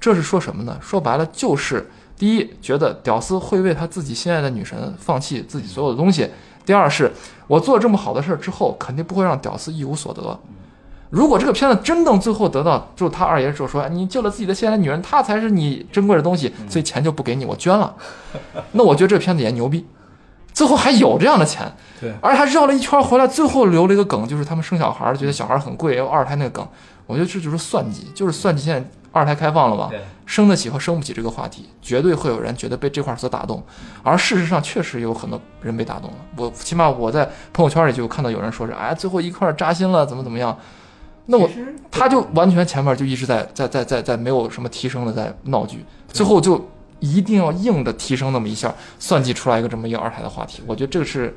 [0.00, 0.74] 这是说什么呢？
[0.80, 6.24] 说白了就是，第一，觉得屌丝会为他自己心爱的女神放弃自己所有的东西；
[6.64, 7.12] 第二是，
[7.46, 10.40] 我做了这么好的事儿之后，肯定不会让屌丝一无所得。
[11.10, 17.94] 如果这个片子真正最后得到，就是他二爷就说，哎你救了自己的心爱的女人，她才是你珍贵的东西，所以钱就不给你，我捐了。
[18.72, 19.84] 那我觉得这片子也牛逼，
[20.58, 22.12] 最后还有这样的钱，对。
[22.20, 26.66] 而且还绕了一圈回来，最后留了一个梗，就是他们生小孩，觉得小孩很贵，要二胎那个梗，
[27.06, 33.62] 我觉得这就是算计，就是算计现在二胎开放了嘛对，生得起和生不起这个话题，绝对会有人觉得被这块儿所打动，
[34.02, 36.16] 而事实上确实有很多人被打动了。
[36.36, 40.58] 我起码我在朋友圈里就看到有人说是，哎，最后一块扎心了，怎么怎么样。
[41.26, 41.48] 那我
[41.88, 46.66] 他就完全前面就一直在在在在在没有什么提升的在闹剧，最后就
[47.00, 51.36] 一定要硬的提升那么一下，算计出来一个这么一个二胎的话题，我觉得这个是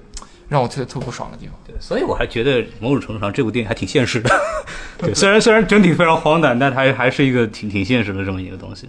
[0.49, 1.55] 让我特别特别不爽的地方。
[1.65, 4.29] 对，所以我还觉得某种程度上这部电影还挺现实的。
[4.97, 8.87] 对，虽然虽然整体非常荒诞，但它还还是一个挺挺现实的这么一个东西。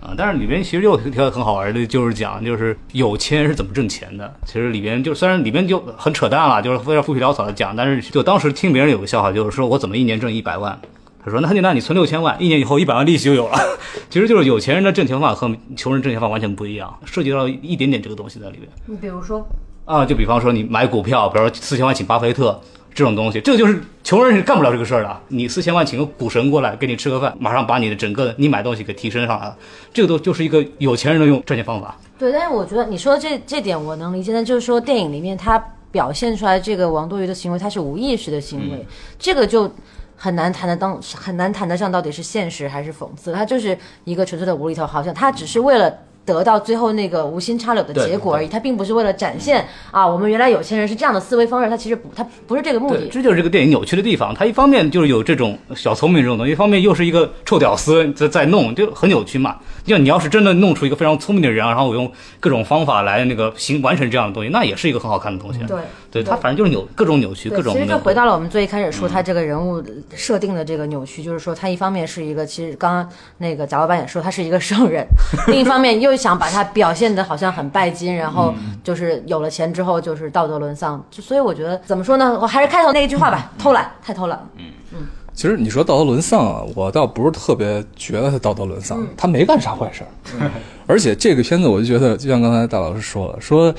[0.00, 4.34] 啊，但是里边其实又有一条很好玩的，就是讲就是有钱人是怎么挣钱的。
[4.46, 10.80] 其实里边就虽然里边就很扯淡了，就是非常浮皮潦草的讲，但是就当时听别人有个笑话，就是说我怎么一年挣一百万。
[11.24, 13.58] 他说：“那很简单，你存六千万，一年以后一百万利息就有了。
[14.08, 18.68] 其实就是有钱人的挣钱方法和穷人挣钱方法完全不一样，涉及到一点点这个东西在里面。
[18.86, 19.46] 你比如说，
[19.84, 22.58] 啊，就比方说你买股票，比如说四千万请巴菲特
[22.94, 25.20] 这种东西，这个就是穷人是干不了这个事儿的。
[25.28, 29.56] 你四千万请个股神过来给你吃个饭，马上把你的整个你买东西给提升上来了，
[29.92, 31.96] 这个都就是一个有钱人的用赚钱方法。
[32.18, 35.62] 对，但是我觉得你说这这点我能理解，但就是说电影里面他
[35.92, 38.86] 表现出来这个王多鱼的行为，他是无意识的行为，
[39.18, 39.70] 这个就
[40.22, 45.90] 很难谈得当很难谈得上到底是现实还是讽刺，他就是一个纯粹的无厘头，好像他只是为了。
[46.22, 53.08] 得到最后那个无心插柳的结果而已，他并不是为了展现啊，我们原来有钱人是这样的思维方式，他其实不，他不是这个目，的。
[53.08, 54.32] 这就是这个电影扭曲的地方。
[54.32, 59.56] 它一方面就是有这种小聪明这种东西，一方面又是一个臭屌丝在在弄，就很扭曲嘛。
[59.82, 65.58] 就你要是真的弄出一个非常聪明的人，然后我用各种方法来那个行完成这样的东西，那也是一个很好看的东西。
[65.66, 65.78] 对，
[66.10, 69.82] 对，他反正就是扭各种扭曲，各种其实就回到了我们最一开始说他这个人物
[70.14, 73.08] 设定的这个扭曲，就是说他一方面是一个，其实刚刚
[73.38, 75.06] 那个贾老板也说他是一个圣人，
[75.46, 78.52] 另一方面又想把他表现的好像很拜金，然后
[78.82, 84.64] 就是有了钱之后就是道德沦丧，就所以我觉得怎么说呢，我还是开头那一句话吧，偷懒太偷懒嗯。
[84.92, 84.98] 嗯。
[85.32, 90.50] 其实你说道德沦丧啊，我倒不是特别觉得他道德沦丧，他没干啥坏事儿。
[90.86, 93.72] 而且这个片子，我就觉得，就像刚才大老师说了，说，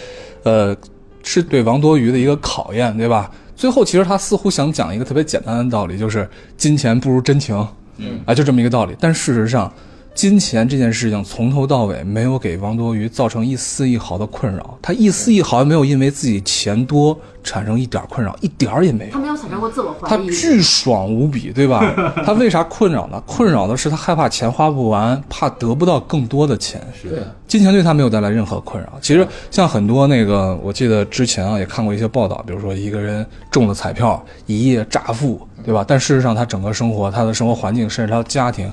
[0.44, 0.76] 呃，
[1.24, 3.32] 是对王多鱼的一个考验，对吧？
[3.56, 7.56] 最后其实他似乎想讲一个特别简单的道理，就是金钱不如真情，
[7.98, 8.96] 嗯啊，就这么一个道理。
[9.00, 9.72] 但事实上，
[10.14, 19.12] 金钱这件事情从头到尾没有给王多鱼造成一丝一毫的困扰，他一丝一毫也没有因为自己钱多产生一点困扰，一点儿也没有。
[19.12, 21.82] 他没有产生过自我怀疑他，巨爽无比，对吧？
[22.26, 23.24] 他为啥困扰呢？
[23.26, 26.82] 困扰的是他害怕钱花不完，怕得不到更多的钱。
[26.94, 28.94] 是，金钱对他没有带来任何困扰。
[29.02, 35.86] 其实像很多那个，我记得之前啊也看过一些报道，比如说一个人中了彩票，一夜乍富，对吧？
[35.88, 38.72] 但事实上他整个生活、他的生活环境，甚至他的家庭，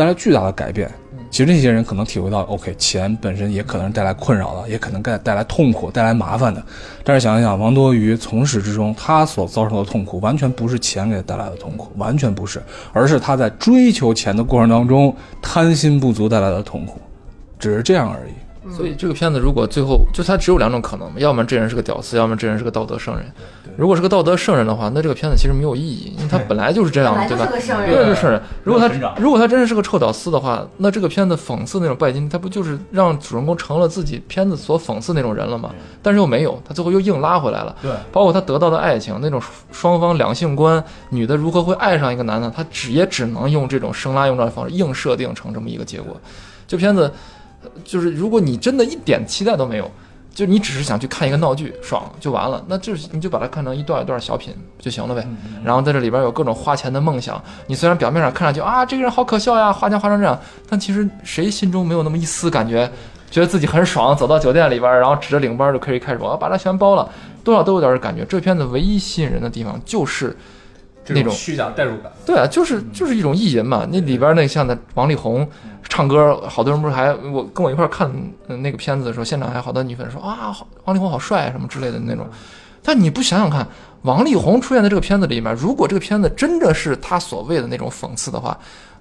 [0.00, 0.90] 带来巨大的改变。
[1.30, 6.64] 其实这些人可能体会到，OK，钱本身也可能是带来困扰的，也可能带带来痛苦、带来麻烦的。
[7.04, 12.62] 但是想一想，王多鱼从始至终他所遭受的痛苦，完全不是钱给他带来的痛苦，完全不是，
[12.94, 16.98] 而是他在追求钱的过程当中贪心不足带来的痛苦，
[17.58, 18.74] 只是这样而已。
[18.74, 23.26] 所以这个片子如果最后就他只有两种可能，要么这人是个屌丝，要么这人是个道德圣人。
[23.76, 27.52] 如果是个道德圣人的话，那这个片子其实没有意义，因为他本来就是这样的，本来就是对吧？
[27.52, 28.40] 个圣人对，是圣人。
[28.64, 35.70] 如果他如果他真的是个臭屌丝的话，那这个片子讽刺那种拜金，他不就是让主人公成了自己片子所讽刺那种人了吗？
[36.02, 37.74] 但是又没有，他最后又硬拉回来了。
[37.80, 39.40] 对，包括他得到的爱情，那种
[39.72, 46.16] 双方两性观，女的如何会爱上一个男的，他只也只能用这种生拉硬拽的方式硬设定成这么一个结果。
[46.66, 47.12] 这片子
[47.62, 49.90] 呃就是，如果你真的一点期待都没有，
[50.32, 55.26] 就你只是想去看一个闹剧，爽就完了，那就是你就把它看成一段一段小品就行了呗。
[55.64, 62.90] 然后在这里边有各种花钱的梦想，你虽然表面上看上去啊这个人好可笑呀，花钱花成这样，但其实谁心中没有那么一丝感觉，
[63.30, 67.08] 觉得自己很爽，走到酒店里边，然后指着领班就可以开始我要把它全包了，
[67.42, 68.24] 多少都有点感觉。
[68.24, 70.36] 这片子唯一吸引人的地方就是
[71.14, 72.10] 那种虚假代入感。
[72.24, 73.86] 对啊，就是就是一种意淫嘛。
[73.90, 75.48] 那里边那像那王力宏
[75.88, 78.10] 唱歌，好多人不是还我跟我一块儿看
[78.48, 82.26] 呃那个片子的时候，现场还好多女粉丝说啊，王力宏好帅啊什么之类的那种。
[82.82, 83.66] 但你不想想看，
[84.02, 88.58] 王力宏出现在这个片子里面，如果这个片子真的是他所谓的那种讽刺的话，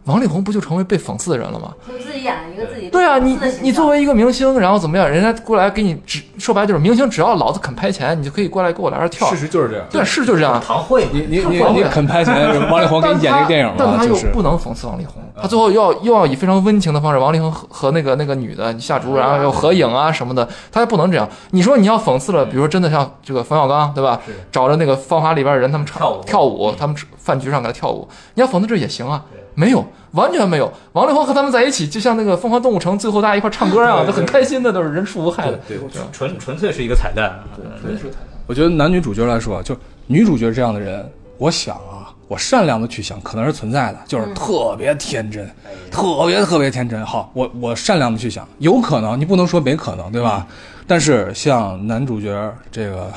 [0.10, 1.72] 王力宏不就成为被讽刺的人了吗？
[1.88, 5.08] 就自己演了一个自己对啊，你你你作为一个明星，然后怎么样？
[5.10, 9.38] 人家过来给你只说白了就是明星，只要老子肯拍钱，你就可以过来给我来这儿跳事。
[9.38, 9.86] 实就是这样。
[9.92, 10.60] 对，是就是这样。
[10.60, 12.36] 堂会你你你你肯拍钱，
[12.70, 21.30] 王力宏给你演这个电影了，但他又就不能讽刺王力宏，他最后要又要以非常温情的方式，王力宏和和那个那个女的夏竹，然后又合影啊什么的，他也不能这样。
[21.52, 24.20] 你说你要讽刺了，比如说真的像这个冯小刚，对吧？
[24.52, 29.24] 找着那个《芳华》里边的人，他们唱跳舞，他们饭局上给他跳舞，你要讽刺这也行啊。
[29.60, 30.72] 没有，完全没有。
[30.94, 35.60] 王力宏和他们在一起，就像那个《疯狂动物城》最后大家一块唱歌啊，都很开心的，都是人畜无害的。
[35.68, 35.78] 对，
[36.14, 37.38] 纯纯粹是一个彩蛋。
[37.58, 39.76] 对，纯属彩蛋我觉得男女主角来说啊，就
[40.08, 41.06] 女主角这样的人，
[41.38, 45.46] 我想啊，我善良的去想，可能是存在的，就是特别天真，
[45.92, 47.06] 特别特别天真。
[47.06, 50.48] 好，我我善良的去想，有可能，你不能说没可能，对吧？
[50.88, 53.12] 但是像男主角这个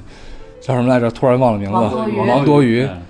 [0.62, 1.10] 叫什么来着？
[1.10, 2.82] 突然忘了名字，王多鱼王多鱼。
[2.82, 3.02] 嗯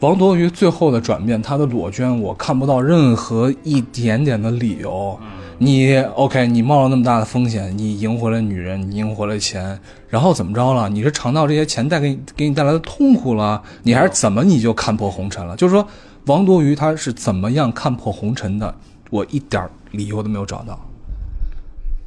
[0.00, 5.18] 王多鱼最后的转变，他的裸捐，我看不到任何一点点的理由。
[5.58, 9.78] 你 OK，你冒了那么大的风险，你赢回了女人，你赢回了钱，
[10.08, 10.88] 然后怎么着了？
[10.88, 15.54] 你是尝到这些钱带给你给你带来的痛苦了，你还是怎么你就看破红尘了？
[15.54, 15.86] 就是说，
[16.24, 18.74] 王多鱼他是怎么样看破红尘的？
[19.10, 20.80] 我一点理由都没有找到。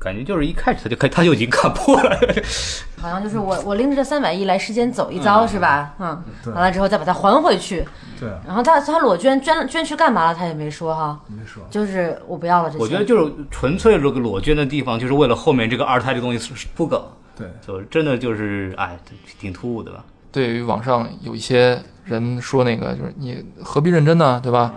[0.03, 2.19] 感觉就是一开始他就开他就已经看破了，
[3.01, 5.93] 好像就是我我拎着这三百亿来世间走一遭、是吧？
[5.99, 6.21] 嗯，
[6.53, 7.85] 完了之后再把它还回去。
[8.19, 10.35] 对，然后他他裸捐捐捐去干嘛了？
[10.35, 11.63] 他也没说哈，没说。
[11.69, 12.83] 就是我不要了这些。
[12.83, 17.01] 我觉得就是纯粹这个裸捐的地方，就是为了后面这个二胎这东西是是铺梗，
[17.37, 18.97] 对，就真的就是哎，
[19.39, 20.03] 挺突兀的吧？
[20.31, 24.73] 对于网上有一些人说那个，就是你何必认真呢，对吧？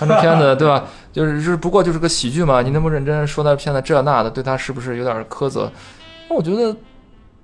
[0.00, 0.84] 看这片子，对吧？
[1.12, 5.70] 就是是不过就是个喜剧嘛，你那么认真说那片子这那的，对他是不是有点苛责？
[6.28, 6.74] 那我觉得，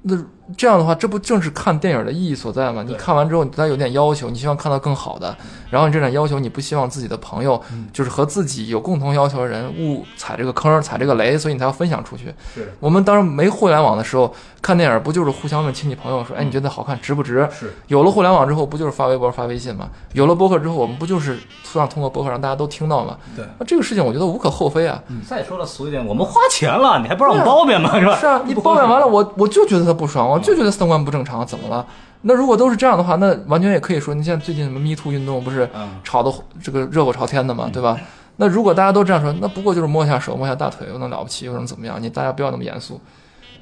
[0.03, 0.17] 那
[0.57, 2.85] 这样的话，这不正是看电影的意义所在吗？
[2.87, 5.37] 你看完之后，你对他有点要求，你希望看到更好的，
[5.71, 7.61] 然后你这点要求，你不希望自己的朋友，
[7.93, 12.27] 就是和自己有共同要求的人误踩这个坑，踩这个雷，所以你才要分享出去。
[12.55, 14.33] 是我们当时没互联网的时候，
[14.63, 17.49] 看电影不就是互相问亲戚朋友说，哎，你觉得好看，值不值？
[17.51, 19.89] 是有了互联网之后，不就是发微博、发微信吗？
[20.13, 23.17] 有了博客之后，我们不就是希望通过博客让大家都听到吗？
[23.35, 25.03] 对那这个事情我觉得无可厚非啊。
[25.29, 27.99] 再说了俗一点，我们花钱了，你还不让我们包贬吗？
[27.99, 28.17] 是吧？
[28.17, 31.87] 是啊，你褒贬完了，我我就觉得他不爽，我就觉得三观不正常，怎么了？
[32.23, 36.33] 那如果都是这样的话，那完全也可以说，你像最近什么 Me Too 运动不是嗯炒的
[36.63, 37.99] 这个热火朝天的嘛，对吧？
[38.37, 42.03] 那如果大家都这样说，那不过就是摸一下手、摸一下大腿，又能了不起，又能怎么样？
[42.03, 43.01] 你大家不要那么严肃。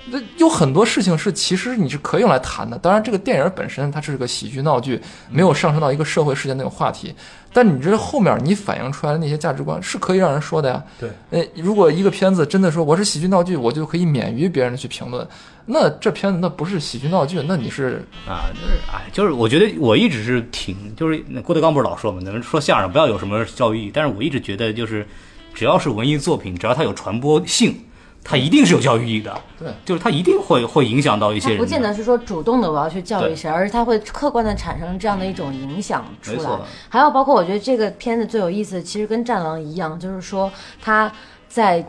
[0.06, 2.78] 那有很多事情是其实你是可以用来谈的。
[2.78, 5.00] 当然，这个电影本身它是个喜剧闹剧，
[5.30, 7.14] 没有上升到一个社会事件那种话题。
[7.52, 10.82] 但你这后面你反映出来的那些价值观是可以让人说的呀。
[10.98, 15.26] 对，呃，如果一个片子真的说我是喜剧闹剧，我就可以免于别人去评论，
[15.64, 25.06] 那这片子那不是喜剧闹剧，那你是啊，就是哎，就是我觉得我一直是挺，就是郭德纲不是老说嘛，咱们说相声不要有什么教育意义，但是我一直觉得就是，
[25.54, 27.76] 只要是文艺作品，只要它有传播性，
[28.24, 29.40] 它一定是有教育意义的。
[29.58, 36.50] 对，就是它一定会会影响到一些人不见得是说主动的我要去教育谁，而是他会客观的产生这样的一种影响出来。
[36.88, 40.50] 还有包括我觉得这个片子最有意思，其实跟《战狼》一样，就是说
[40.82, 41.12] 他
[41.46, 41.84] 在。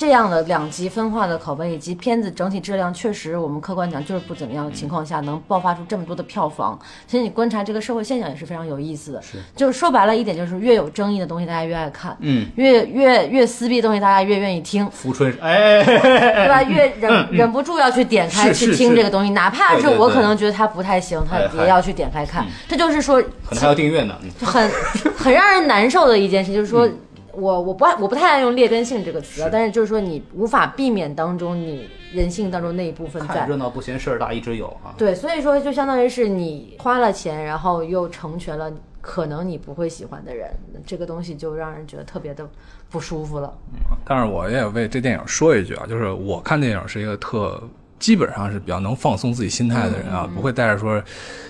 [0.00, 6.78] 这样的两极分化的口碑，以及片子整体质量，确实我们客观讲就是不怎么样的情况下，能爆发出这么多的票房。
[7.06, 9.22] 其实你观察这个社会现象也是非常有意思的。
[9.54, 14.90] 就是说白了一点，就是越有争议的东西，大家越爱看；嗯，越越越撕逼的东西，大家越愿意听。
[14.90, 16.62] 浮春哎，对吧？
[16.62, 22.46] 越忍忍不住要去点开去是是是听这个东西，哪怕是我可能觉得它不太行，他哎也要去点开看。
[22.66, 24.14] 这就是说，可能还要订阅呢。
[24.40, 24.66] 很
[25.14, 26.88] 很让人难受的一件事，就是说。
[27.32, 34.94] 我我不爱我不太爱用劣根性这个词啊，但是就是说你无法避免当中你人性当中那一部分在看热闹不嫌事儿大，一直有啊。
[34.98, 40.50] 对，所以说就相当于是你花了钱，然后又成全了可能你不会喜欢的人，
[40.84, 42.48] 这个东西就让人觉得特别的
[42.90, 43.52] 不舒服了。
[43.72, 47.62] 嗯但是我也为这电影说一句啊，就是我看电影是一个特
[48.00, 51.00] 基本上是比较能放松自己心态的人啊，不会带着说，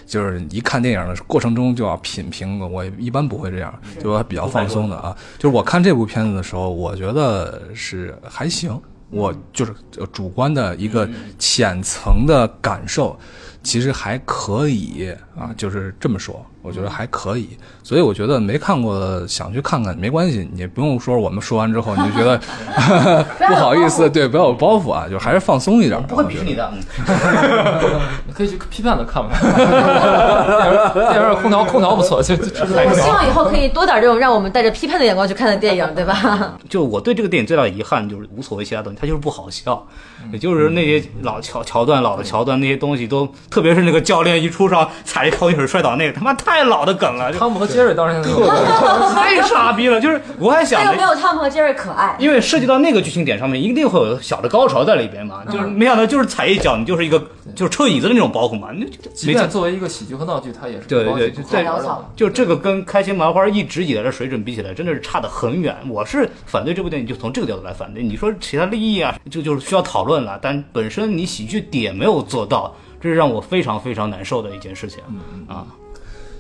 [0.05, 5.16] 就是一看电影的过程中就要品评，我一般不会这样，就我比较放松的啊。
[5.38, 8.78] 就是我看这部片子的时候，我觉得是还行，
[9.09, 13.18] 我就是呃主观的一个浅层的感受。
[13.62, 17.51] 其实还可以啊，就是这么说，我觉得还可以。
[17.83, 22.39] 所以我觉得没看过的想去看看没关系，你不用说我们说完之后你就觉得
[23.49, 26.01] 不好意思，对，不要有包袱啊，就还是放松一点。
[26.05, 26.70] 不会鄙视你的。
[27.09, 29.31] 嗯 你可以去批判的看吧。
[29.41, 36.57] 电影电影空调空调不错，就就我希望以后可以多点这种让我们带着批判的眼光去看的电影，对吧？
[36.68, 39.87] 就我对这个电影最大的遗憾就是无所谓其他东西，它就是不好笑，
[40.33, 48.47] 也就是那些老桥桥段、老的桥段那些东西都，特别是那个教练一出场踩一高水摔倒那个，他妈太老的梗了，汤姆和杰瑞当然那个
[49.14, 50.01] 太傻逼了。
[50.01, 51.03] 就是我还想着没。
[51.03, 52.14] 有汤姆和杰瑞可爱。
[52.18, 57.18] 因为涉及到那个剧情点上面，一定会有小的高潮在里边嘛，就是没想到就是踩一脚，你就是一个
[57.55, 65.74] 就是车椅子的那种包袱嘛，那就即没想便作为一个喜剧和闹剧，它也是对对对高级在潦草了就这个跟开心麻花一直以来的水准比起来，真的是差得很远。
[65.89, 68.03] 我是反对这部电影，就从这个角度来反对。
[68.03, 75.03] 你说其他利益啊，这就是需要讨论了，但本身你喜剧点没有做到，这是让我非常非常难受的一件事情
[75.48, 75.66] 啊。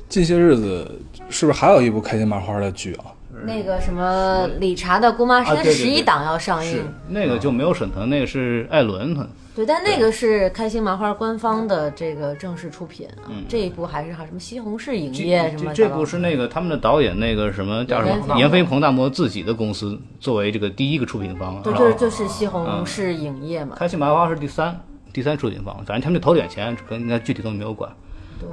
[0.08, 3.14] 近些日子是不是还有一部开心麻花的剧啊？
[3.46, 9.26] 那个什么理查的姑妈啊对对十一档要上映，是那个就没有沈腾，那个是艾伦他。
[9.54, 13.30] 对，但那个是开心麻花官方的这个正式出品啊。
[13.48, 23.76] 这一部还是还什么西红柿影业什么这这部是那个他们的导演那个什么叫什么闫飞闫飞彭大魔自己的公司作为这个第一个出品方，对，就是就是西红柿影业嘛。
[23.78, 24.78] 开心麻花是第三
[25.12, 27.90] 第三出品方，反正他们就投点钱，跟那具体东西没有管。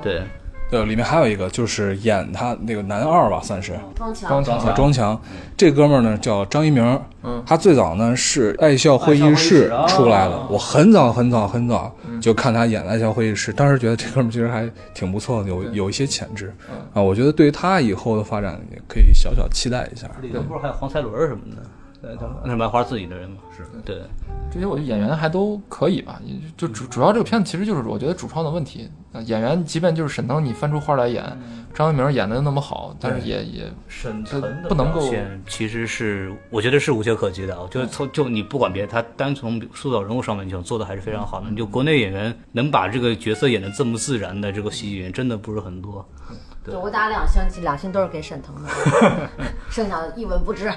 [0.04, 0.22] 对，
[0.70, 3.80] 对，里面还有一个就是演他那个男二吧，算是。
[3.96, 4.30] 庄强。
[4.30, 4.58] 庄强。
[4.58, 5.22] 啊，庄强。
[5.56, 7.02] 这哥们儿呢叫张一鸣，
[7.46, 10.48] 他最早呢是爱笑会议室出来的。
[10.50, 16.54] 我很早很早很早就看他演爱笑会议室，当时觉得这哥们儿其实还挺不错的，有有一些潜质。
[16.94, 17.02] 啊。
[17.02, 20.10] 我觉得对于他以后的发展也可以小小期待一下。
[20.22, 21.62] 里头不是还有黄才伦什么的，
[22.02, 24.02] 对，他那是麻花自己的人嘛，是对。
[24.52, 28.90] 这些我觉得演员还都可以吧，也就主主要这个片子其实就是我觉得主创的问题。
[29.14, 31.24] 呃演员即便就是沈腾你翻出花来演，
[31.74, 37.60] 张一鸣演的那么好，但是也也沈腾的不能够表现其实是我觉得是无懈可击的。
[37.60, 41.50] 我觉得从就你不管别的，他单从塑造人物上面讲做的还是非常好的。
[41.50, 46.08] 你就国内演员能把这个角色演的这么自然的这个喜剧演员真的不是很多。
[46.68, 48.70] 对我打两星，两星都是给沈腾的，
[49.72, 50.72] 剩下的一文不值。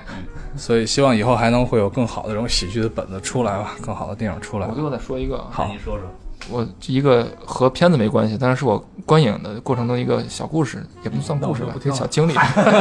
[0.57, 4.74] 所以希望以后还能会有更好的这种喜剧的本子出来吧，更好的电影出来我。
[4.74, 6.07] 最后再说一个啊，好，你说说。
[6.49, 12.32] 我一个和片子没关系，但是是我观影的过程中一个小故事，也不能算故事吧，一个小经历。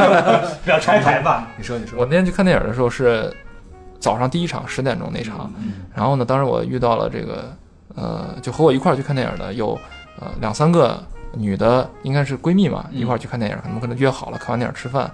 [0.64, 1.48] 不要拆台吧。
[1.58, 3.30] 你说，你说，我那天去看电影的时候是
[3.98, 5.52] 早上第一场十点钟那场，
[5.94, 7.54] 然后呢，当时我遇到了这个
[7.94, 9.78] 呃，就和我一块儿去看电影的有
[10.18, 10.98] 呃两三个
[11.32, 15.10] 女的，应该是闺蜜嘛，一块儿去看电影，他们可能约好了看完电影吃饭，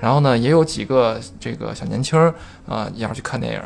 [0.00, 2.34] 然后呢，也有几个这个小年轻儿
[2.66, 3.60] 啊、也要去看电影。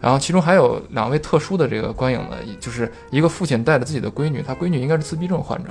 [0.00, 5.70] 然后其中还有两位特殊的这个观影的，就是一个父亲带着自己的闺女，他闺女应该是自闭症患者，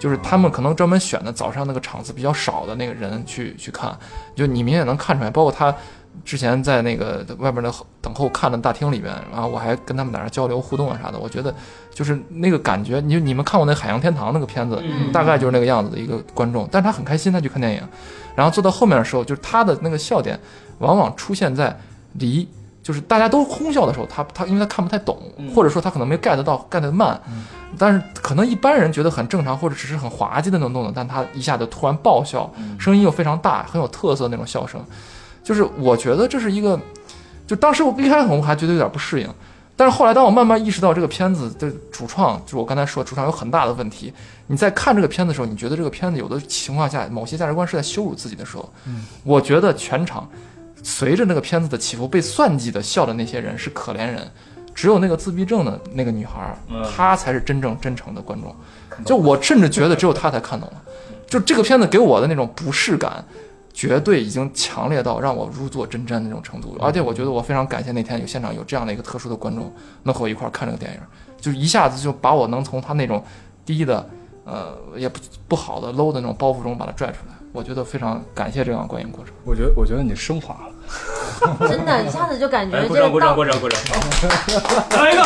[0.00, 3.96] 就是他们可能专门选的早上那个场次比较少的那个人去去看，
[4.34, 5.72] 就你明显能看出来，包括他
[6.24, 11.54] 之前在那个外边的等候看的大厅里边，然后我还跟他们在那交流互动啊啥的，我觉得
[11.92, 17.82] 就是那个感觉，你你们看过那《海洋天堂》那个片子，大概就是那个样子的一个观众，但是他很开心，他去看电影，
[18.34, 20.38] 然后坐到后面的时候，就是他的那个笑点
[20.78, 21.78] 往往出现在
[22.14, 22.48] 离。
[22.80, 25.18] 就是大家都哄笑的时候，他他因为他看不太懂，
[25.54, 27.20] 或者说他可能没 get 到 get 的慢，
[27.76, 34.82] 但是可能一般人觉得很正常或者只是很滑稽的那种动作，但他一下就突然爆笑，声音又非常大，很有特色的那种笑声，
[35.42, 36.78] 就是我觉得这是一个，
[37.46, 39.28] 就当时我一开始我还觉得有点不适应，
[39.76, 44.12] 但是后来当我慢慢意识到这个片子的主创，就是我刚才说主创有很大的问题，
[44.46, 48.72] 你在看这个片子的时候，你觉得这个片子有的情况下某些价值观是在羞辱自己的时候，
[49.24, 50.28] 我觉得全场。
[50.80, 54.22] 随着那个片子的起伏被算计的笑的那些人是可怜人，
[54.72, 58.54] 只有那个自闭症的那个女孩儿，她才是真正真诚的观众。
[59.04, 60.80] 就我甚至觉得只有她才看懂了。
[61.26, 63.22] 就这个片子给我的那种不适感，
[63.78, 66.76] 绝对已经强烈到让我如坐针毡的那种程度。
[66.80, 69.72] 而且我觉得我非常感谢那天有现场有这样的一个特殊的观众，
[70.02, 71.00] 能和我一块儿看这个电影，
[71.40, 73.22] 就一下子就把我能从他那种
[73.64, 74.04] 低的
[74.44, 77.34] 呃也不不好的 low 的那种包袱中把它拽出来。
[77.52, 79.32] 我觉得非常感谢这样的观影过程。
[79.44, 80.72] 我觉得，我觉得你升华了。
[81.68, 83.80] 真的，一下子就感觉，这鼓掌，鼓掌，鼓掌，鼓掌。
[84.90, 85.22] 再 来一个。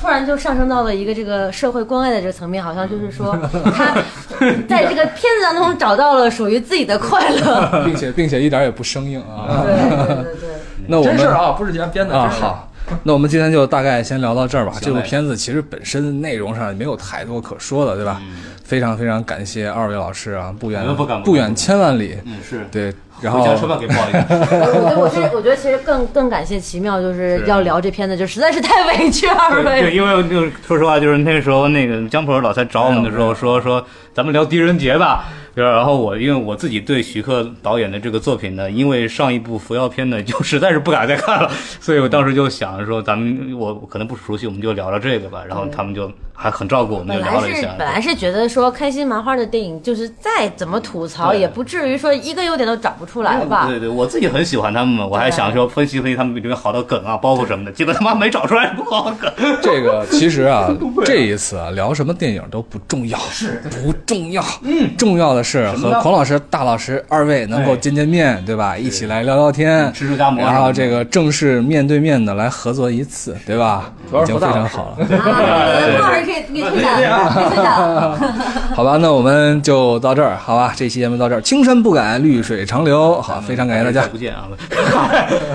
[0.00, 3.36] 突然就上升到了一个这个社会关爱的这个层面，好像就是说
[3.74, 3.96] 他
[4.68, 7.82] 在这个片子当中找到了属于自己的快乐。
[7.86, 9.64] 并且并且一点也不生硬啊。
[9.64, 10.48] 对对对对，
[10.88, 12.16] 那我们真事儿啊，不是编编的。
[12.16, 12.72] 啊，好，
[13.02, 14.72] 那我们今天就大概先聊到这儿吧。
[14.80, 18.20] 这部片子其实本身内容上也没有太多可说的，对吧？
[18.64, 20.84] 非常非常感谢二位老师啊，不远
[21.24, 24.18] 不远千万里，嗯，是对，然后车票给报一个。
[24.28, 29.94] 我觉得我是我觉得其实更更感谢奇妙，就是要聊这片子，就实在是太委屈二对，位。
[29.94, 41.50] 因为就是说实话，就是那个时候那个江浦老在找我们的时候说说咱们聊狄仁杰吧，就是然后我因为我自己对徐克导演的这个作品呢，因为上一部扶摇片呢，就实在是不敢再看了，
[41.80, 45.42] 所以我当时就想着说咱们我我可能不熟悉，我们就聊聊这个吧。
[45.46, 47.60] 然后他们就还很照顾我们，就聊了一下。
[47.60, 53.66] 是本来是觉得说开心麻花的电影，就是再怎么吐槽，也不至于说一个优点都找不出来吧。
[53.68, 59.32] 对对，我自己很喜欢他们嘛，我还想说分析分析他们里面好的梗啊、包袱什么的，结果他妈没找出来不好梗。
[59.62, 60.68] 这个其实啊，
[61.04, 64.44] 这一次啊聊什么电影都不重要，是不重要。
[64.62, 68.76] 嗯，重要的是和什么呢孔老师、大老师二位能够哎见见面，对吧？
[68.76, 73.92] 一起来聊聊天，吃肉夹馍然后这个正式面对面的来合作一次，对吧？
[74.12, 75.06] 要已经非常好了。
[75.16, 75.64] 啊，
[76.00, 78.18] 老师可以可以退下了，可以退下了。
[78.76, 80.72] 好吧，那我们就到这儿，好吧？
[80.76, 83.20] 这期节目到这儿，青山不改，绿水长流。
[83.22, 84.08] 好，非常感谢大家再。
[84.08, 84.48] 不见啊！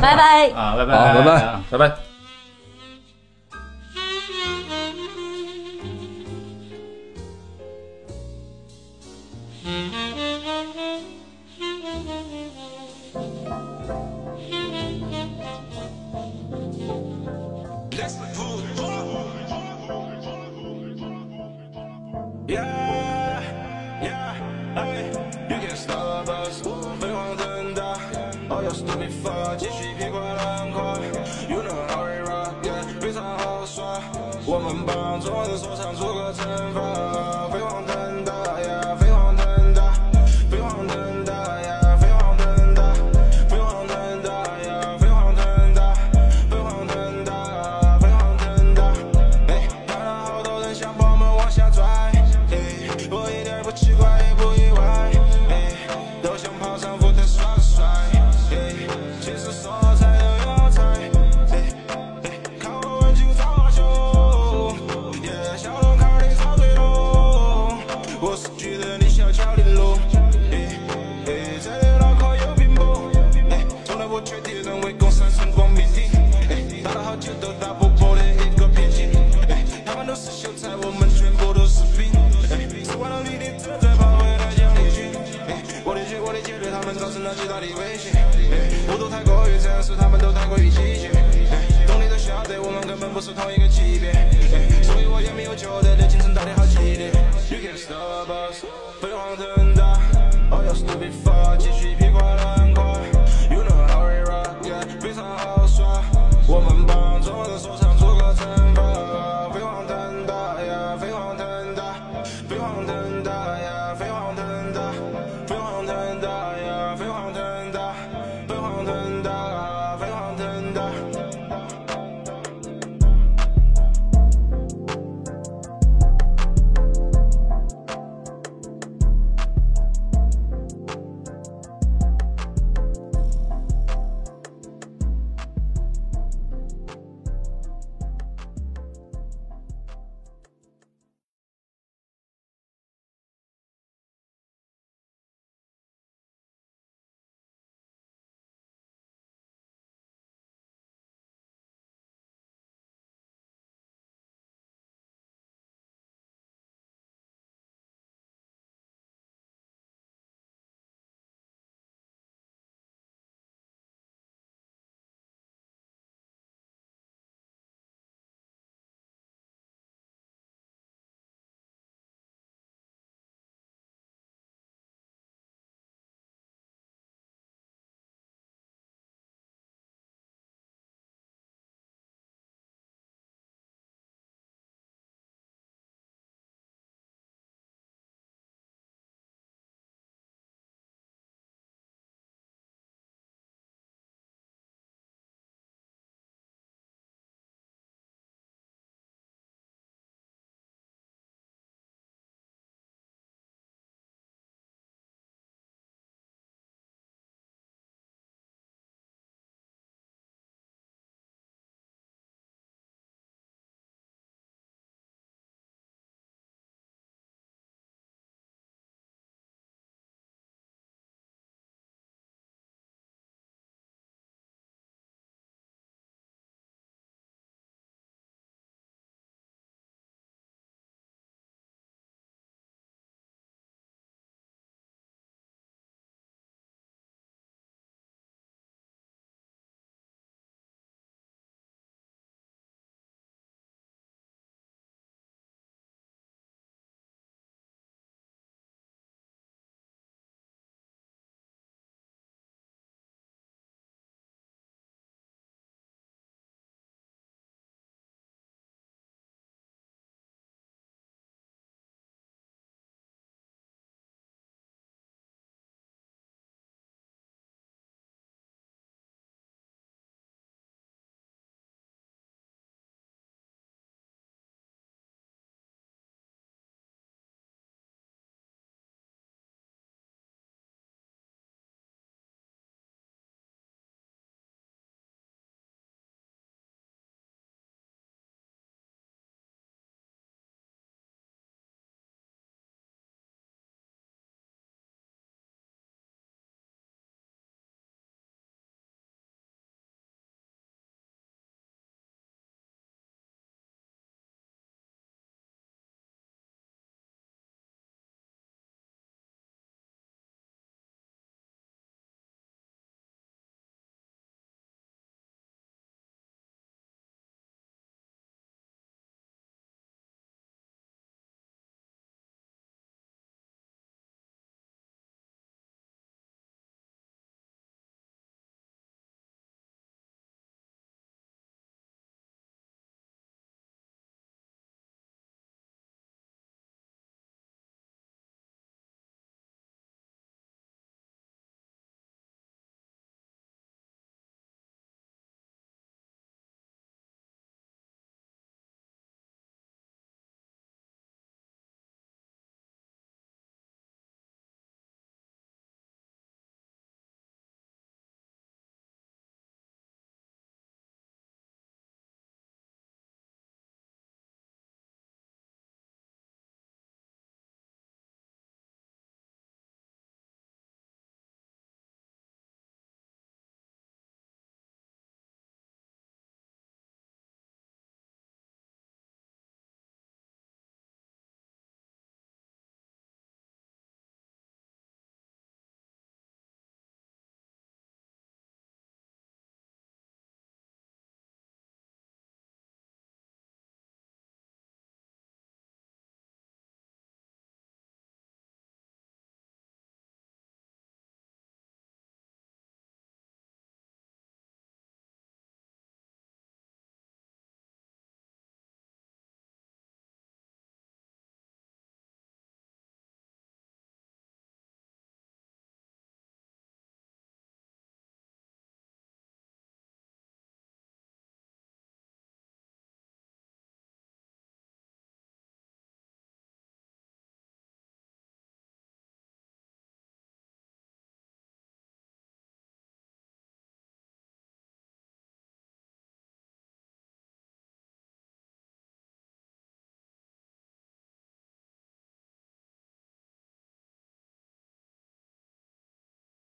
[0.01, 0.49] 拜拜。
[0.55, 2.12] 啊，拜拜，好拜拜啊拜拜。